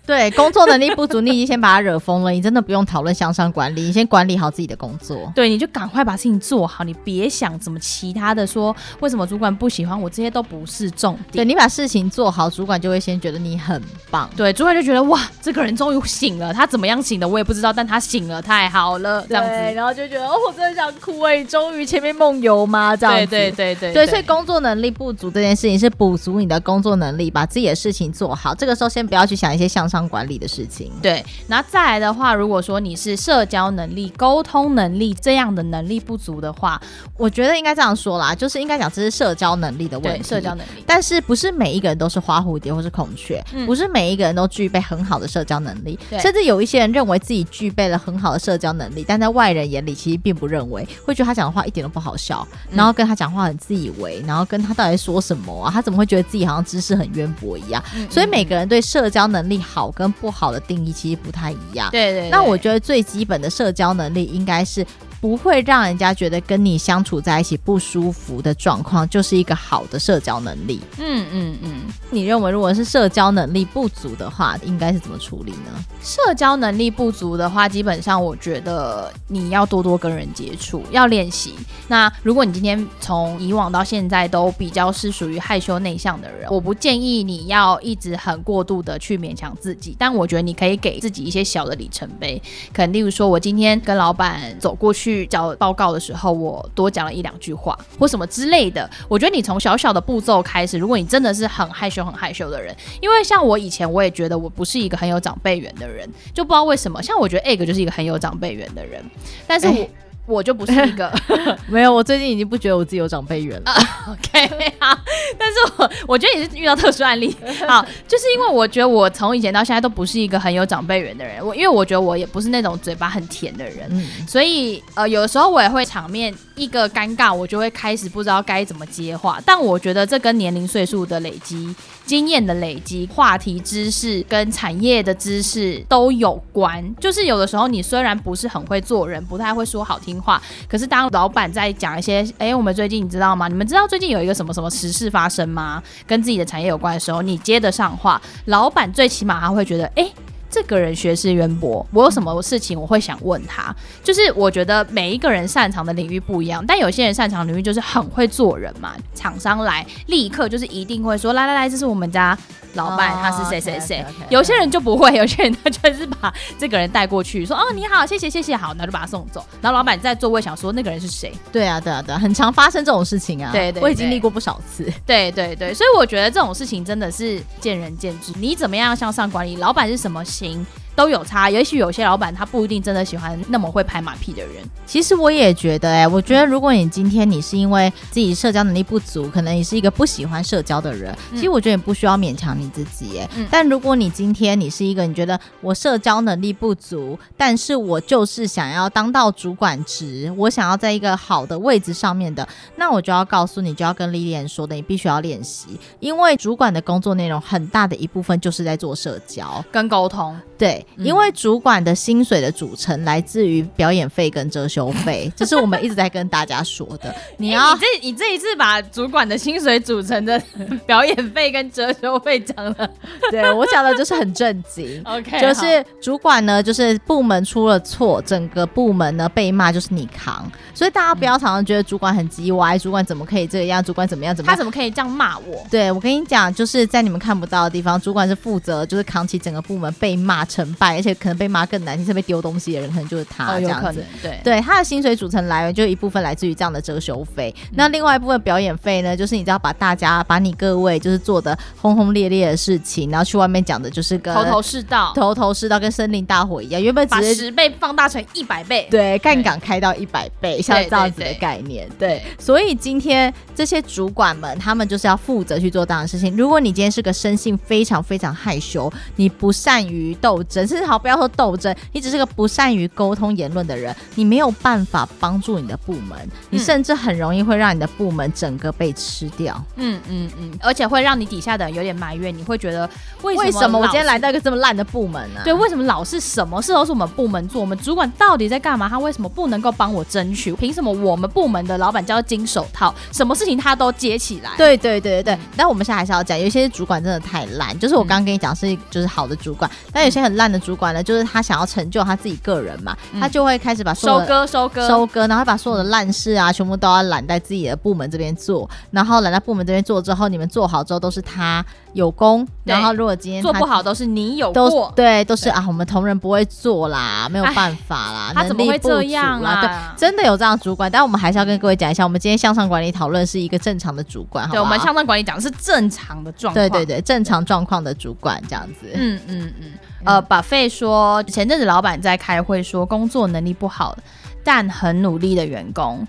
[0.08, 2.30] 对，工作能力不足，你已经先把他惹疯了。
[2.30, 5.30] 你真的不用讨论向上管理，你先管理好自己的工作。
[5.36, 11.44] 对，你就赶快把事情做好，你别想怎么其他的说，为什么主管不喜欢我，这些都不是重点。
[11.44, 14.30] 对，你把事情做好，主管就会先觉得你很棒。
[14.34, 16.54] 对，主管就觉得哇，这个人终于醒了。
[16.54, 19.22] 他怎么样醒的我也不知道，但他醒了，太好了。
[19.28, 22.96] 这样子，然后就觉得哦，我真的想哭哎，终于前面梦游吗？
[22.96, 23.26] 这样子。
[23.26, 23.92] 对对对对。
[23.92, 28.54] 对，所以工作能力不足这件事情是补足你的工作能力，把自己的事情做好。
[28.54, 29.97] 这个时候先不要去想一些向上。
[30.06, 36.78] 管理的事情，对，然后再来的话，如果说你是社交能力、沟通能力这样的能力不足的话，
[37.16, 40.22] 我觉得应该这样说啦，就是应该讲这是社交能力的问题。
[40.22, 55.70] 社交能力，但是不是每一个人都是花蝴蝶或是孔雀，嗯、不是每一个人都具备很好的社交能力，对甚至有一些人认为自己具备了很好的社交能力，但在外人眼里其实并不认为，会觉得他讲的话一点都不好笑，然后跟他讲话很自以为，然后跟他到底说什么啊？
[55.72, 57.82] 他怎么会觉得自己好像知识很渊博一样？
[57.94, 61.90] 嗯嗯，所以每个人对社交能力好跟不好的定义其实不太一样。
[61.90, 62.30] 对，对对。
[62.30, 64.86] 那我觉得最基本的社交能力应该是
[65.20, 70.80] 不会让人家觉得跟你相处在一起不舒服的状况，就是一个好的社交能力。
[70.98, 75.84] 嗯嗯嗯，你认为如果是社交能力不足的话，应该是怎么处理呢？
[76.02, 81.54] 社交能力不足的话，基本上我觉得你要多多跟人接触，要练习。
[81.88, 92.40] 那如果你今天从以往到现在都比较是属于害羞内向的人，我不建议你要一直很过度的去勉强自己，但我觉得你可以给自己一些小的里程碑，
[92.72, 98.88] 可能例如说我今天跟老板走过去交报告的时候，我多讲了一两句话或什么之类的。
[99.08, 109.02] 我觉得你从小小的步骤开始，如果你真的是很害羞很害羞的人，因为像我以前我也觉得我不是一个很有长辈缘的人，就不知道为什么，像我觉得 Egg 就是一个很有长辈缘的人，
[109.46, 109.88] 但是我。
[110.28, 111.10] 我就不是一个
[111.66, 113.72] 没有，我最近已经不觉得我自己有长辈缘了。
[113.72, 114.98] Uh, OK，好，
[115.38, 117.34] 但是我我觉得也是遇到特殊案例。
[117.66, 121.44] 好，就是因为我觉得我从以前到现在都不是一个很有长辈缘的人。
[121.44, 129.40] 我因为我觉得我也不是那种嘴巴很甜的人，嗯、所以呃，有的时候我也会场面一个尴尬，我就会开始不知道该怎么接话。
[129.46, 131.74] 但我觉得这跟年龄岁数的累积。
[132.08, 136.82] 经验的累积、话题知识跟产业的知识都有关。
[136.98, 143.46] 就是有的时候，你虽然不是很会做人，不太会说好听话，可是当老板在讲一些“哎，我们最近你知道吗？
[143.46, 150.10] 你们知道最近有一个什么什么时事发生吗？”跟自己的产业有关的时候，你接得上话，老板最起码他会觉得：“哎。”
[150.50, 153.74] 这个人学识渊博，我有什么事情我会想问他。
[154.02, 158.94] 就是我觉得每一个人擅长的领域不一样，但有些人擅长领域就是很会做人嘛。
[159.14, 162.36] 厂商来立刻就是一定会说，来来来，这是我们家
[162.74, 164.04] 老板，他是谁谁谁。
[164.30, 169.44] 有些人就不会，有些人他就是把这个人带过去，说哦你好，谢谢谢谢，好，然后就把他送走。
[169.60, 171.32] 然后老板在座位想说那个人是谁？
[171.52, 173.50] 对啊对啊对啊，很常发生这种事情啊。
[173.52, 174.90] 对对，我已经历过不少次。
[175.04, 178.32] 对对对，所以我觉得这种事情真的是见仁见智。
[178.38, 179.56] 你怎么样向上管理？
[179.56, 180.87] 老板是什么行。
[180.98, 184.64] 都有差，也许有些老板他不一定真的喜欢那么会拍马屁的人。
[184.84, 193.46] 其实我也觉得、欸，哎，我觉得如果你今天你是因为自己社交能力不足，可能你是一个不喜欢社交的人，其实我觉得你不需要勉强你自己、欸，哎、嗯。
[193.48, 210.36] 但如果你今天你是一个你觉得我社交能力不足，但是我就是想要当到主管职，我想要在一个好的位置上面的，那我就要告诉你，就要跟 Lilian 说的，你必须要练习，因为主管的工作内容很大的一部分就是在做社交跟沟通。
[210.58, 217.14] 对，因为主管的薪水的组成来自于表演费跟遮羞费， 这是我们一直在跟大家说的。
[217.38, 220.42] 你要，你这你这一次把主管的薪水组成的
[220.84, 222.90] 表演费跟遮羞费讲了，
[223.30, 225.00] 对我讲的就是很正经。
[225.04, 233.82] OK，就是主管呢，就是部门出了错，整个部门呢被骂就是你扛，所以大家不要常常觉得主管很鸡歪，主管怎么可以这样？
[233.84, 234.34] 主管怎么样？
[234.34, 234.56] 怎么样？
[234.56, 235.64] 他怎么可以这样骂我？
[235.70, 240.47] 对，我跟你讲，就是在你们看不到的地方，主管是负责就是扛起整个部门被骂。
[240.48, 244.00] 成败，而且可能被骂更难听，是被丢东西的人，可能就是他这样子。
[244.00, 261.88] 哦、对对，他的薪水组成来源就一部分来自于这样的遮羞费，嗯、那另外一部分表演费呢，就是你知道把大家把你各位就是做的轰轰烈烈的事情，然后去外面讲的就是跟头头是道，头头是道，跟森林大火一样，原本把十倍放大成一百倍，对，杠杆开到一百倍，像这样子的概念。
[261.98, 266.36] 对，对，对，对，所以今天这些主管们，他们就是要负责去做这样的事情。
[266.36, 271.18] 如果你今天是个生性非常非常害羞，你不善于斗争，甚至好不要。
[271.18, 279.60] 说斗争，你只是个不善于沟通言论的人，你没有办法帮助你的部门，嗯、你甚至很容易会让你的部门整个被吃掉。
[279.74, 282.88] 嗯嗯嗯，而且会让你底下的人有点埋怨，你会觉得
[283.22, 285.42] 为什么，我今天来到一个这么烂的部门呢、啊？
[285.42, 287.60] 对，为什么老是什么事都是我们部门做？
[287.60, 288.88] 我们主管到底在干嘛？
[288.88, 290.52] 他为什么不能够帮我争取？
[290.52, 294.52] 凭什么我们部门的老板叫金手套，什么事情他都接起来？
[294.56, 295.38] 对对对对对。
[295.56, 301.02] 但我们现在还是要讲，有些主管真的太烂，就是我刚刚跟你讲是就是好的主管，嗯、但有些很烂的主管呢。
[301.02, 311.64] 就是他想要成就他自己个人嘛，嗯、他就会开始把收割、收割、收割，然后把所有的烂事啊，全部都要揽在自己的部门这边做，然后揽在部门这边做之后，你们做好之后都是他
[311.98, 319.60] 有功，然后如果今天做不好都是你有过，对，都是啊，我们同仁不会做啦，没有办法啦，他怎么会这样啊？
[319.60, 329.72] 对，真的有这样的主管，但我们还是要跟各位讲一下，我们今天向上管理讨论是一个正常的主管，对，我们向上管理讲的是正常的状况，对对对，正常状况的主管这样子，嗯嗯嗯。
[330.04, 333.98] 呃，把费说前阵子老板在开会说，工作能力不好
[334.44, 336.06] 但很努力的员工，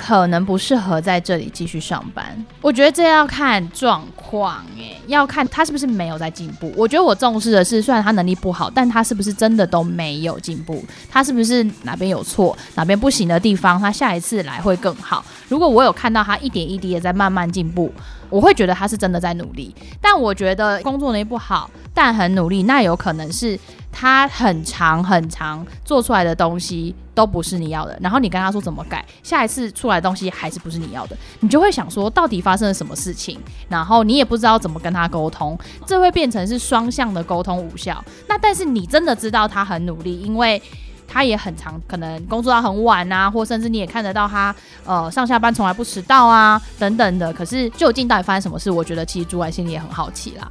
[0.00, 2.24] 可能不适合在这里继续上班。
[2.62, 6.72] 我觉得这要看状况，哎，要看他是不是没有在进步。
[6.74, 10.82] 我觉得我重视的是，虽然他能力不好，但他是不是真的都没有进步？
[11.10, 15.22] 他是不是哪边有错，哪边不行的地方，他下一次来会更好。
[15.48, 17.92] 如果我有看到他一点一滴的在慢慢进步，
[18.30, 19.74] 我会觉得他是真的在努力。
[20.00, 23.58] 但我觉得工作能力不好，但很努力，那有可能是
[23.92, 38.02] 他很长很长做出来的东西都不是你要的，然后你跟他说怎么改，下一次出来的东西还是不是你要的，你就会想说到底发生了什么事情，然后你也不知道怎么跟他沟通，这会变成是双向的沟通无效。
[38.28, 40.60] 那但是你真的知道他很努力，因为。
[41.12, 44.54] 他也很常，可能工作到很晚啊，或甚至你也看得到他，
[44.86, 47.32] 呃，上下班从来不迟到啊，等等的。
[47.32, 48.70] 可是究竟到底发生什么事？
[48.70, 50.48] 我觉得其实主管心里也很好奇啦。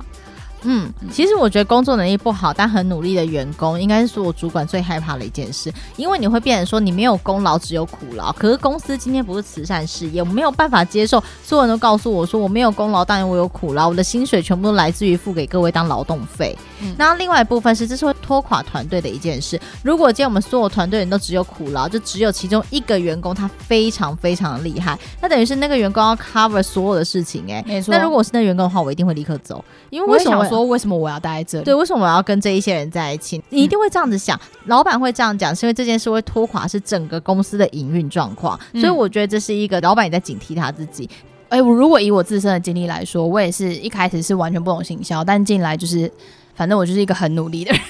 [0.64, 8.32] 嗯，其实我觉得工作能力不好但很努力的员工，应该是所有主管最害怕的一件事，因为你会变成说你没有功劳只有苦劳。
[8.34, 16.58] 可是公司今天不是慈善事业，我没有办法接受所有人都告诉我说我没有功劳，但我有苦劳，我的薪水全部都来自于付给各位当劳动费。
[16.82, 19.60] 嗯，那另外一部分是这是会拖垮团队的一件事。
[19.82, 27.64] 如果今天我们所有团队人都只有苦劳，就只有其中一个员工他非常非常厉害，那等于是那个员工要 cover 所有的事情哎、欸。
[27.66, 27.94] 没错。
[27.94, 30.49] 那如果我是那个员工的话，我一定会立刻走，因为为什么？
[30.50, 31.64] 说为什么我要待在这里？
[31.64, 33.42] 对，为什么我要跟这一些人在一起？
[33.50, 38.60] 你一定会这样子想，嗯、老板会这样讲，是因为这件事会拖垮是整个公司的营运状况。
[38.74, 41.10] 所以我觉得这是一个老板也在警惕他自己。
[41.50, 46.12] 哎、欸，我如果以我自身的经历来说，我也是一开始是完全不懂行销，但进来就是，
[46.54, 47.82] 反正我就是一个很努力的人。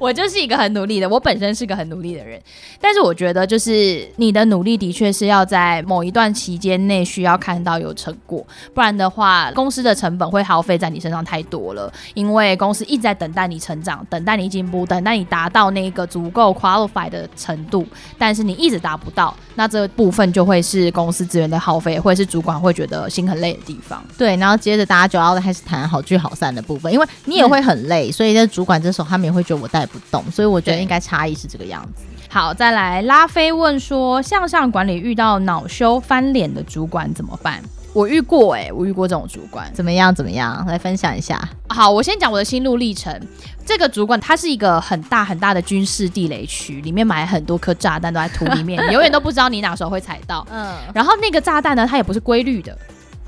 [0.00, 2.40] 我就是一个很努力的，我本身是个很努力的人，
[2.80, 17.86] 但是我觉得就是你的努力的确是要在某一段期间内需要看到有成果，不然的话，公司的成本会耗费在你身上太多了，因为公司一直在等待你成长，等待你进步，等待你达到那个足够 qualify 的程度，
[18.18, 24.04] 但是你一直达不到，那这部分就会是公司资源的耗费，或者是主管会觉得心很累的地方。
[24.18, 29.85] 对，然后接着大家就要开始谈好聚好散的部分，因为你也会很累，嗯、所以在主管这时候他们也会觉得我带。
[29.86, 32.04] 不懂，所以我觉得应该差异是这个样子。
[32.28, 37.62] 好，再来拉菲问说，向上管理遇到恼羞翻脸的主管怎么办？
[37.92, 40.14] 我遇过哎、欸，我遇过这种主管，怎么样？
[40.14, 40.62] 怎么样？
[40.66, 41.40] 来分享一下。
[41.68, 43.18] 好，我先讲我的心路历程。
[43.64, 50.46] 这个主管他是一个很大很大的军事地雷区，里面埋很多颗炸弹都在土里面，你 永远都不知道你哪时候会踩到。
[50.50, 52.76] 嗯，然后那个炸弹呢，它也不是规律的，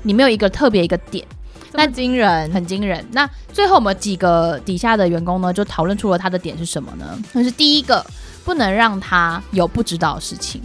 [0.03, 1.25] 你没有一个特别一个点。
[1.73, 3.05] 那惊人，很惊人。
[3.11, 7.05] 那最后我们几个底下的员工呢，就讨论出了他的点是什么呢？
[7.33, 8.05] 就是第一个，
[8.43, 10.61] 不能让他有不知道的事情。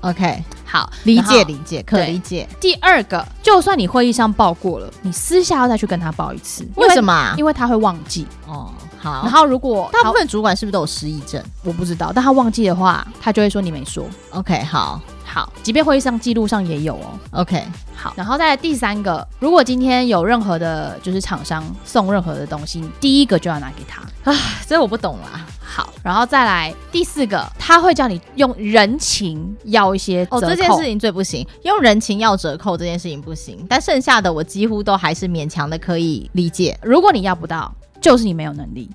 [0.00, 2.46] OK，好，理解理解，可理解。
[2.60, 6.66] 第二个，就算你会议上报过了，你私下要再去跟他报一次。
[6.76, 7.34] 为什么？
[7.38, 8.26] 因为他会忘记。
[8.46, 9.22] 哦，好。
[9.22, 11.42] 然后如果大部分主管是不是都有失忆症？
[11.62, 14.04] 我不知道，但他忘记的话，他就会说你没说。
[14.32, 15.00] OK，好。
[15.34, 17.18] 好，即便会议上记录上也有哦。
[17.32, 17.60] OK，
[17.96, 25.44] 好，然后再来第三个，如果今天有任何的，就是厂商送任何的东西，你第一个就要拿给他啊，这我不懂啦。
[25.60, 30.36] 好，然后再来第四个，他会叫你用人情要一些折扣。
[30.36, 36.78] 哦，这件事情最不行，用人情要折扣这件事情不行，但剩下的我几乎都还是勉强的可以理解。
[36.80, 38.88] 如果你要不到，就是你没有能力。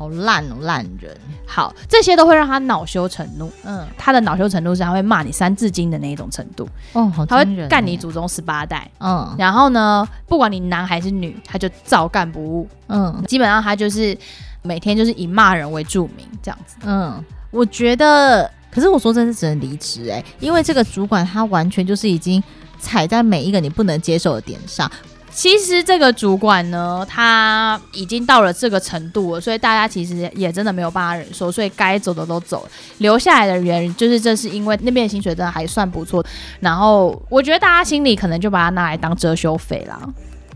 [0.00, 1.14] 好烂哦，烂人！
[1.46, 3.52] 好，这些都会让他恼羞成怒。
[3.64, 6.66] 嗯，他的恼羞成怒是他会骂你三字经的那一种程度。
[6.94, 8.90] 哦，好，他会干你祖宗十八代。
[8.98, 12.66] 嗯，然后呢，不管你男还是女，他就照干不误。
[12.86, 14.16] 嗯，基本上他就是
[14.62, 16.76] 每天就是以骂人为著名这样子。
[16.84, 22.42] 嗯，我觉得，可是我说真的是只能离职哎，因为这个主管他完全就是已经
[22.78, 24.90] 踩在每一个你不能接受的点上。
[25.32, 36.24] 其实这个主管呢，他已经到了这个程度了，所以大家其实也真的没有办法忍受，所以该走的都走了，留下来的人就是这是因为那边薪水真的还算不错，
[36.60, 39.98] 然后我觉得大家心里可能就把它拿来当遮羞费啦，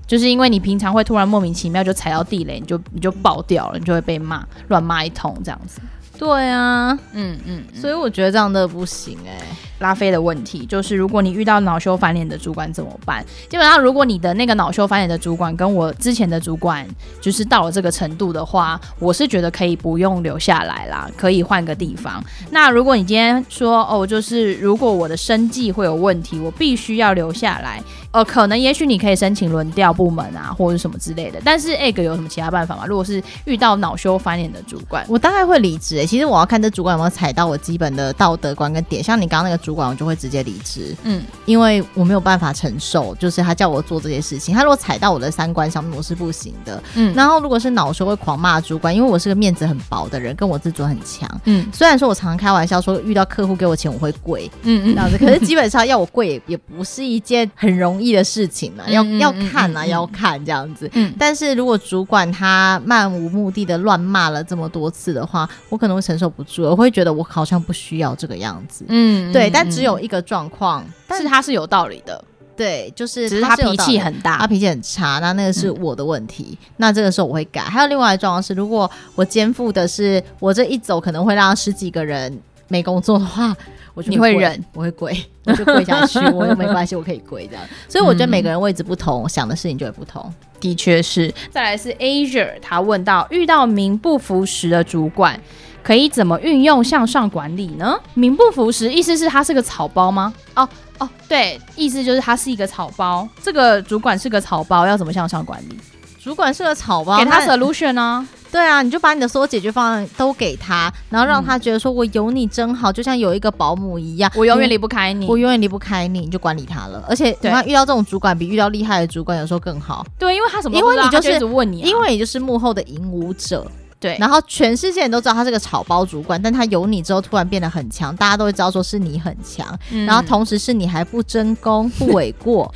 [0.07, 5.81] 就是因为你平常会突然莫名其妙就踩到地雷，你就你就爆掉了，你就会被骂，乱骂一通这样子。
[6.19, 9.45] 对啊，嗯嗯，嗯，所以我觉得这样的不行哎、欸。
[9.81, 13.23] 拉菲的问题就是，如果你遇到恼羞翻脸的主管怎么办？
[13.51, 16.87] 基本上，如果你的那个恼羞翻脸的主管跟我之前的主管
[17.21, 22.25] 就是到了这个程度的话，我是觉得可以不用留下来啦，可以换个地方。
[22.51, 27.83] 那如果你今天说哦，就是如果我的生计会有问题，我必须要留下来，
[28.15, 31.41] 呃，可能也许你可以申请轮调部门啊，或者什么之类的。
[31.45, 32.85] 但是 egg 有什么其他办法吗？
[32.87, 36.07] 如果是遇到恼羞翻脸的主管，我大概会离职。
[36.07, 40.95] 其实我要看这主管有没有踩到我基本的道德观跟点，像你刚刚那个主管，我就会直接离职。
[41.03, 46.81] 嗯，因为我没有办法承受，就是他叫我做这些事情，他如果踩到我的三观上面，我是不行的。
[46.95, 51.29] 嗯，然后如果是恼羞会狂骂主管，因为我是个面子很薄的人，跟我自尊很强。
[51.47, 60.89] 嗯，虽然说我常常开玩笑说遇到客户给我钱我会跪，嗯嗯，这样子，可是基本上要我跪也 也不是一件很容易的事情嘛，要要看啊，要看这样子。
[60.93, 68.85] 嗯，但是如果主管他漫无目的的乱骂了这么多次的话，我可能会承受不住，我会觉得我好像不需要这个样子。
[68.89, 69.95] 嗯，对，但只有。
[70.05, 72.23] 一个状况，但是他是有道理的。
[72.55, 76.59] 对，就是只是他脾气很大，他脾气很差，那那个是我的问题。
[76.61, 77.63] 嗯、那这个时候我会改。
[77.63, 82.39] 还有另外一个状况是，如果我肩负的是我这一走可能会让十几个人
[82.69, 83.57] 没工作的话，
[83.95, 87.65] 我就会你会忍，我会跪， 我就跪下去，我就没关系，我可以跪这样。
[87.89, 90.33] 所以我觉得每个人位置不同，嗯、想的事情就会不同。
[90.61, 91.33] 的确是。
[91.51, 95.41] 再来是 Asia，他问到遇到名不符实的主管。
[95.83, 97.95] 可以怎么运用向上管理呢？
[98.15, 100.33] 名不符实，意思是他是个草包吗？
[100.55, 100.67] 哦
[100.97, 103.29] 哦，对，意思就是他是一个草包。
[103.43, 105.79] 这个主管是个草包，要怎么向上管理？
[106.19, 108.27] 主管是个草包，给他 solution 呢？
[108.55, 117.03] 对啊，你就把你的所有解决方案都给他，然后让他觉得说我有你真好，嗯、就像有一个保姆一样，我永远离不开你，我永远离不开你，你就管理他了。
[117.09, 120.07] 而且你看，遇到这种主管比遇到厉害的主管有时候更好。
[120.17, 123.67] 对，因为他什么因为你就是就问你、啊，因为你就是幕后的引舞者。
[123.99, 132.73] 对，然后全世界人都知道他是个草包主管，但他有你之后突然变得很强，大家都会知道说是你很强，嗯、然后同时是你还不争功 不诿过。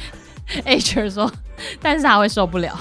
[0.65, 1.31] 哎，就是说，
[1.83, 2.75] 但是他会受不了，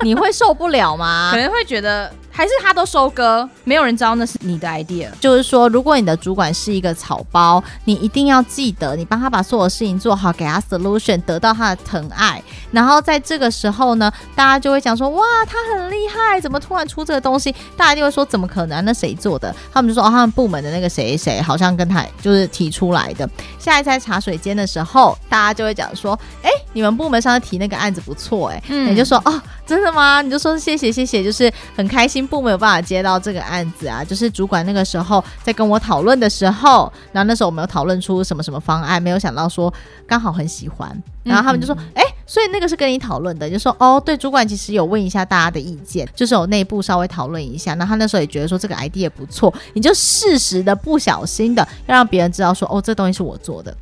[0.00, 1.30] 你会受不了吗？
[1.32, 2.12] 可能会觉得。
[2.36, 5.08] 还是他都收割，没有人知道那是你的 idea。
[5.20, 12.42] 就是说，如果你的主管是一个草包，你一定要记得，你帮他把所有事情做好，给他 solution，得到他的疼爱。
[12.72, 17.54] 然后在这个时候呢，大家就会讲说，哇，他很厉害，怎么突然出这个东西？
[17.76, 18.84] 大家就会说，怎么可能？
[18.84, 19.54] 那谁做的？
[19.72, 23.30] 他们就说，哦，他们部门的那个谁谁好像跟他就是提出来的。
[23.60, 30.20] 下一次在茶水间的时候，大家就会讲说，哎，你们部门上次提那个案子不错，哎，嗯，你就说，哦，真的吗？
[30.20, 32.23] 你就说谢谢谢谢，就是很开心。
[32.26, 39.72] 部没有办法接到这个案子啊，就是主管那个时候在跟我讨论的时候，然后那时候我们有讨论出什么什么方案，没有想到说
[40.06, 40.90] 刚好很喜欢，
[41.22, 42.08] 然后他们就说，哎、嗯。
[42.08, 53.76] 嗯，所以那个是跟你讨论的，就说哦，对，主管其实有问一下大家的意见，就是有内部稍微讨论一下，那他那时候也觉得说这个 idea 不错，你就适时的不小心的要让别人知道说，哦，这东西是我做的，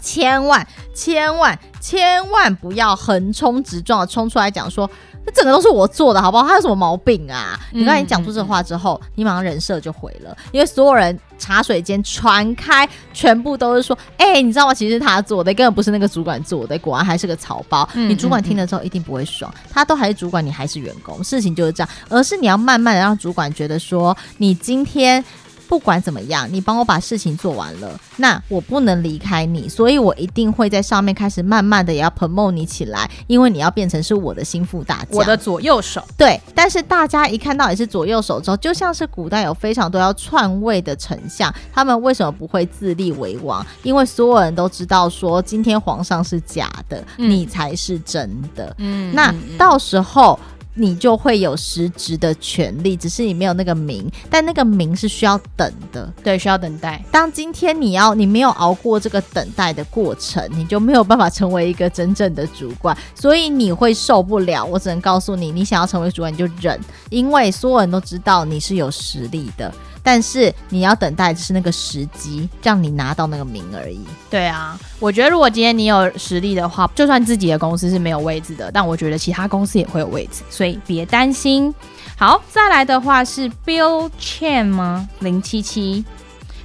[0.00, 4.88] 千万千万千万不要横冲直撞的冲出来讲说。
[5.24, 6.46] 那整个都是我做的，好不好？
[6.46, 7.58] 他有什么毛病啊？
[7.72, 14.74] 嗯、你刚才你讲出这话之后，嗯、你马上人设就毁了，因为所有人茶水间传开，全部都是说：“哎、欸，你知道吗？
[14.74, 17.88] 其实他做的根本不是那个主管做的，果然还是个草包。
[17.94, 21.88] 嗯”你主管听了之后一定不会爽，嗯、他都还是主管，你还是员工，事情就是这样。
[22.08, 25.24] 而是你要慢慢的让主管觉得说，你今天。
[25.72, 36.06] 不管怎么样，你帮我把事情做完了，那我不能离开你，所以我一定会在上面开始慢慢的也要 promote 你起来，因为你要变成是我的心腹大将，我的左右手。
[36.14, 43.66] 对，但是大家一看到你是左右手之后，就像是古代有非常多要篡位的丞相，他们为什么不会自立为王？
[43.82, 48.76] 因为所有人都知道说，今天皇上是假的，嗯、你才是真的。
[48.76, 50.38] 嗯，那到时候。
[50.74, 57.02] 你就会有实职的权利，只是你没有那个名，但那个名是需要等的，对，需要等待。
[57.10, 64.64] 当今天你要你没有熬过这个等待的过程，你就没有办法成为一个真正的主管，所以你会受不了。
[64.64, 69.72] 我只能告诉你，你想要成为主管你就忍，因为所有人都知道你是有实力的。
[70.02, 74.04] 但是你要等待的是那个时机，让你拿到那个名而已。
[74.28, 81.74] 对啊，我觉得如果今天你有实力的话，就算自己的公司是没有位置的，但我觉得其他公司也会有位置，所以别担心。
[82.16, 85.08] 好，再来的话是 Bill Chen 吗？
[85.20, 86.04] 零七七。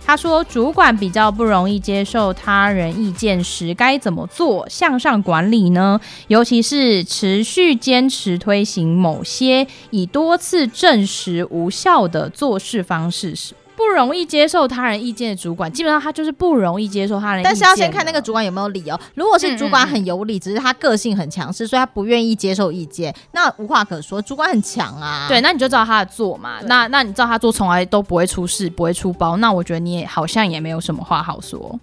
[0.08, 6.00] 他说：“主管比较不容易接受他人意见时，该怎么做向上管理呢？
[6.30, 17.50] 尤其是持续坚持推行某些已多次证实无效的做事方式时。”不容易接受他人意见的主管，基本上他就是不容易接受他人意见。
[17.50, 19.00] 但是要先看那个主管有没有理由。
[19.14, 24.20] 如果是主管很有理，嗯嗯嗯，只是他个性很强势，所以他不愿意接受意见，那无话可说。
[24.20, 26.58] 主管很强啊，对，那你就照他的做嘛。
[26.64, 29.38] 那那你照他做，从来都不会出事，不会出包。
[29.38, 31.80] 那我觉得你也好像也没有什么话好说。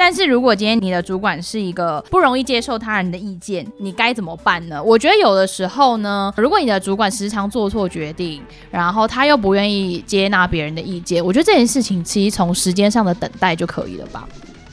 [0.00, 4.82] 但是如果今天你的主管是一个不容易接受他人的意见，你该怎么办呢？
[4.82, 8.40] 我觉得有的时候呢，如果你的主管时常做错决定，
[8.70, 14.26] 然后他又不愿意接纳别人的意见，我觉得这件事情其实从时间上的等待就可以了吧。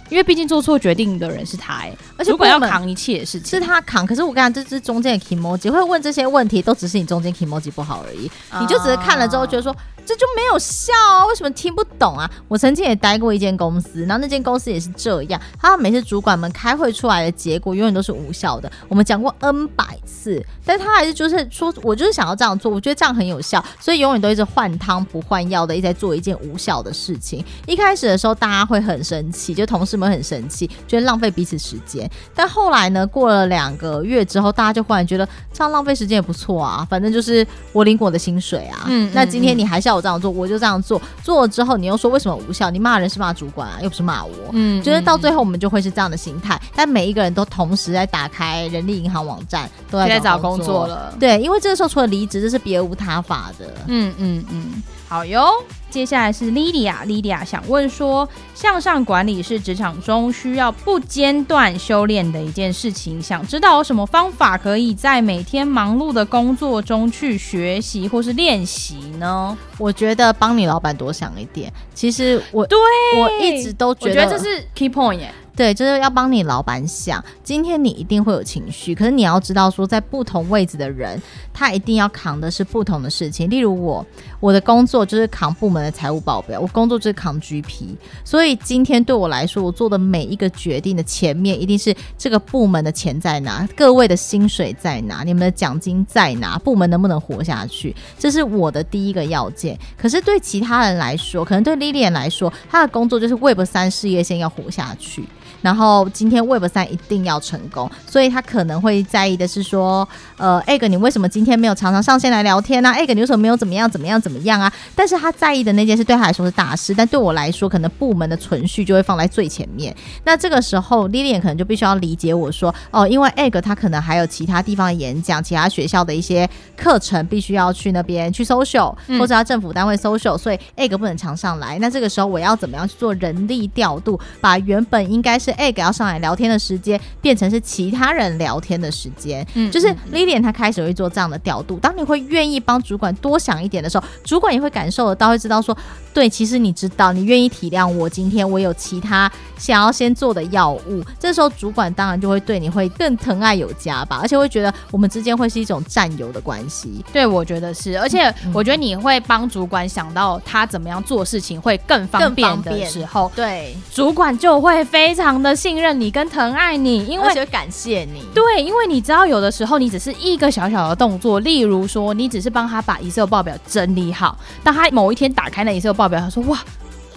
[0.10, 4.06] 因为毕竟做错决定的人是他，欸，而且主管要扛一切事情，是他扛。
[4.06, 8.32] 可是我跟你讲，这是中间的 kimoji 会问这些问题，都只是你中间 kimoji 不好而已。
[8.52, 12.30] Uh、你就只是看了之后觉得说这就没有效啊，为什么听不懂啊？
[12.48, 18.72] 我曾经也待过一间公司，然后那间公司也是这样，他每次主管们开会出来的结果永远都是无效的。
[18.88, 27.44] 我们讲过 N 百次，但他还是就是说我就是想要这样做，我觉得这样很有效，所以永远都一直换汤不换药的一直在做一件无效的事情。
[27.66, 29.98] 一开始的时候大家会很生气，就同事。
[29.98, 32.07] 们很生气，觉得浪费彼此时间。
[32.36, 36.86] 但后来呢，过了两个月之后，大家就忽然觉得这样浪费时间也不错啊。
[36.90, 38.86] 反正就是我领我的薪水啊。
[38.88, 41.02] 嗯，那今天你还是要我这样做，我就这样做。
[41.24, 42.70] 做了之后，你又说为什么无效？
[42.70, 44.32] 你骂人是骂主管啊，又不是骂我。
[44.52, 46.60] 嗯，觉得到最后我们就会是这样的心态。
[46.76, 51.14] 但每一个人都同时在打开人力银行网站，都在找工作了。
[51.20, 53.66] 对，因为这个时候除了离职，这是别无他法的。
[53.88, 55.48] 嗯嗯嗯，好哟。
[55.90, 69.58] 接下来是 Lilia，Lilia 想问说，向上管理是职场中需要不间断修炼的一件事情，想知道有什么方法可以在每天忙碌的工作中去学习或是练习呢？
[69.78, 71.72] 我觉得帮你老板多想一点。
[71.94, 72.78] 其实我对
[73.18, 75.34] 我一直都觉得，我觉得这是 key point 耶。
[75.56, 81.20] 对，就是要帮你老板想，今天你一定会有情绪，可是你要知道说，在不同位置的人，
[81.52, 83.50] 他一定要扛的是不同的事情。
[83.50, 84.06] 例如我，
[84.40, 99.78] 我的工作就是扛部门的财务报表，我工作就是扛 GP，所以今天对我来说，我做的每一个决定的前面，一定是这个部门的钱在哪，各位的薪水在哪，你们的奖金在哪，部门能不能活下去，这是我的第一个要件。
[99.98, 105.24] 可是对其他人来说，可能对 Lily 来说，他的工作就是 Web 三事业线要活下去。
[105.68, 110.08] 然后今天 Web 三一定要成功，所以他可能会在意的是说，
[110.38, 114.72] 呃，Egg 你为什么今天没有常常上线来聊天呢、啊？Egg 你为什么没有怎么样怎么样怎么样啊？
[114.96, 119.94] 但是他在意的那件事对他来说是大事，但对我来说，可能部门的存续就会放在最前面。
[120.24, 131.78] 那这个时候，Lilian 可能就必须要理解我说，哦，因为 Egg 他可能还有其他地方的演讲，其他学校的一些课程必须要去那边去 social，或者他政府单位 social，所以 Egg 不能常上来。
[131.80, 139.46] 那这个时候我要怎么样去做人力调度，把原本应该是是 Egg 要上来聊天的时间，变成是其他人聊天的时间。
[139.56, 141.78] 嗯，就是 Lilian 她开始会做这样的调度。
[141.80, 145.76] 当你会愿意帮主管多想一点的时候，主管也会感受得到，会知道说，
[146.18, 148.10] 对，其实你知道，你愿意体谅我。
[148.10, 157.06] 今天我有其他想要先做的药物，这时候主管当然就会对你会更疼爱有加吧，而且会觉得我们之间会是一种占有的关系。
[157.14, 165.28] 对，我觉得是，而且我觉得你会帮主管想到他怎么样做事情会更方便的时候，对，主管就会非常。
[165.38, 168.24] 的信任你跟疼爱你，因为感谢你。
[168.34, 176.60] 对，因为你知道有的时候你只是一个小小的动作，例如说你只是帮他把 Excel 报表整理好，当他某一天打开那 Excel 报表，他说哇，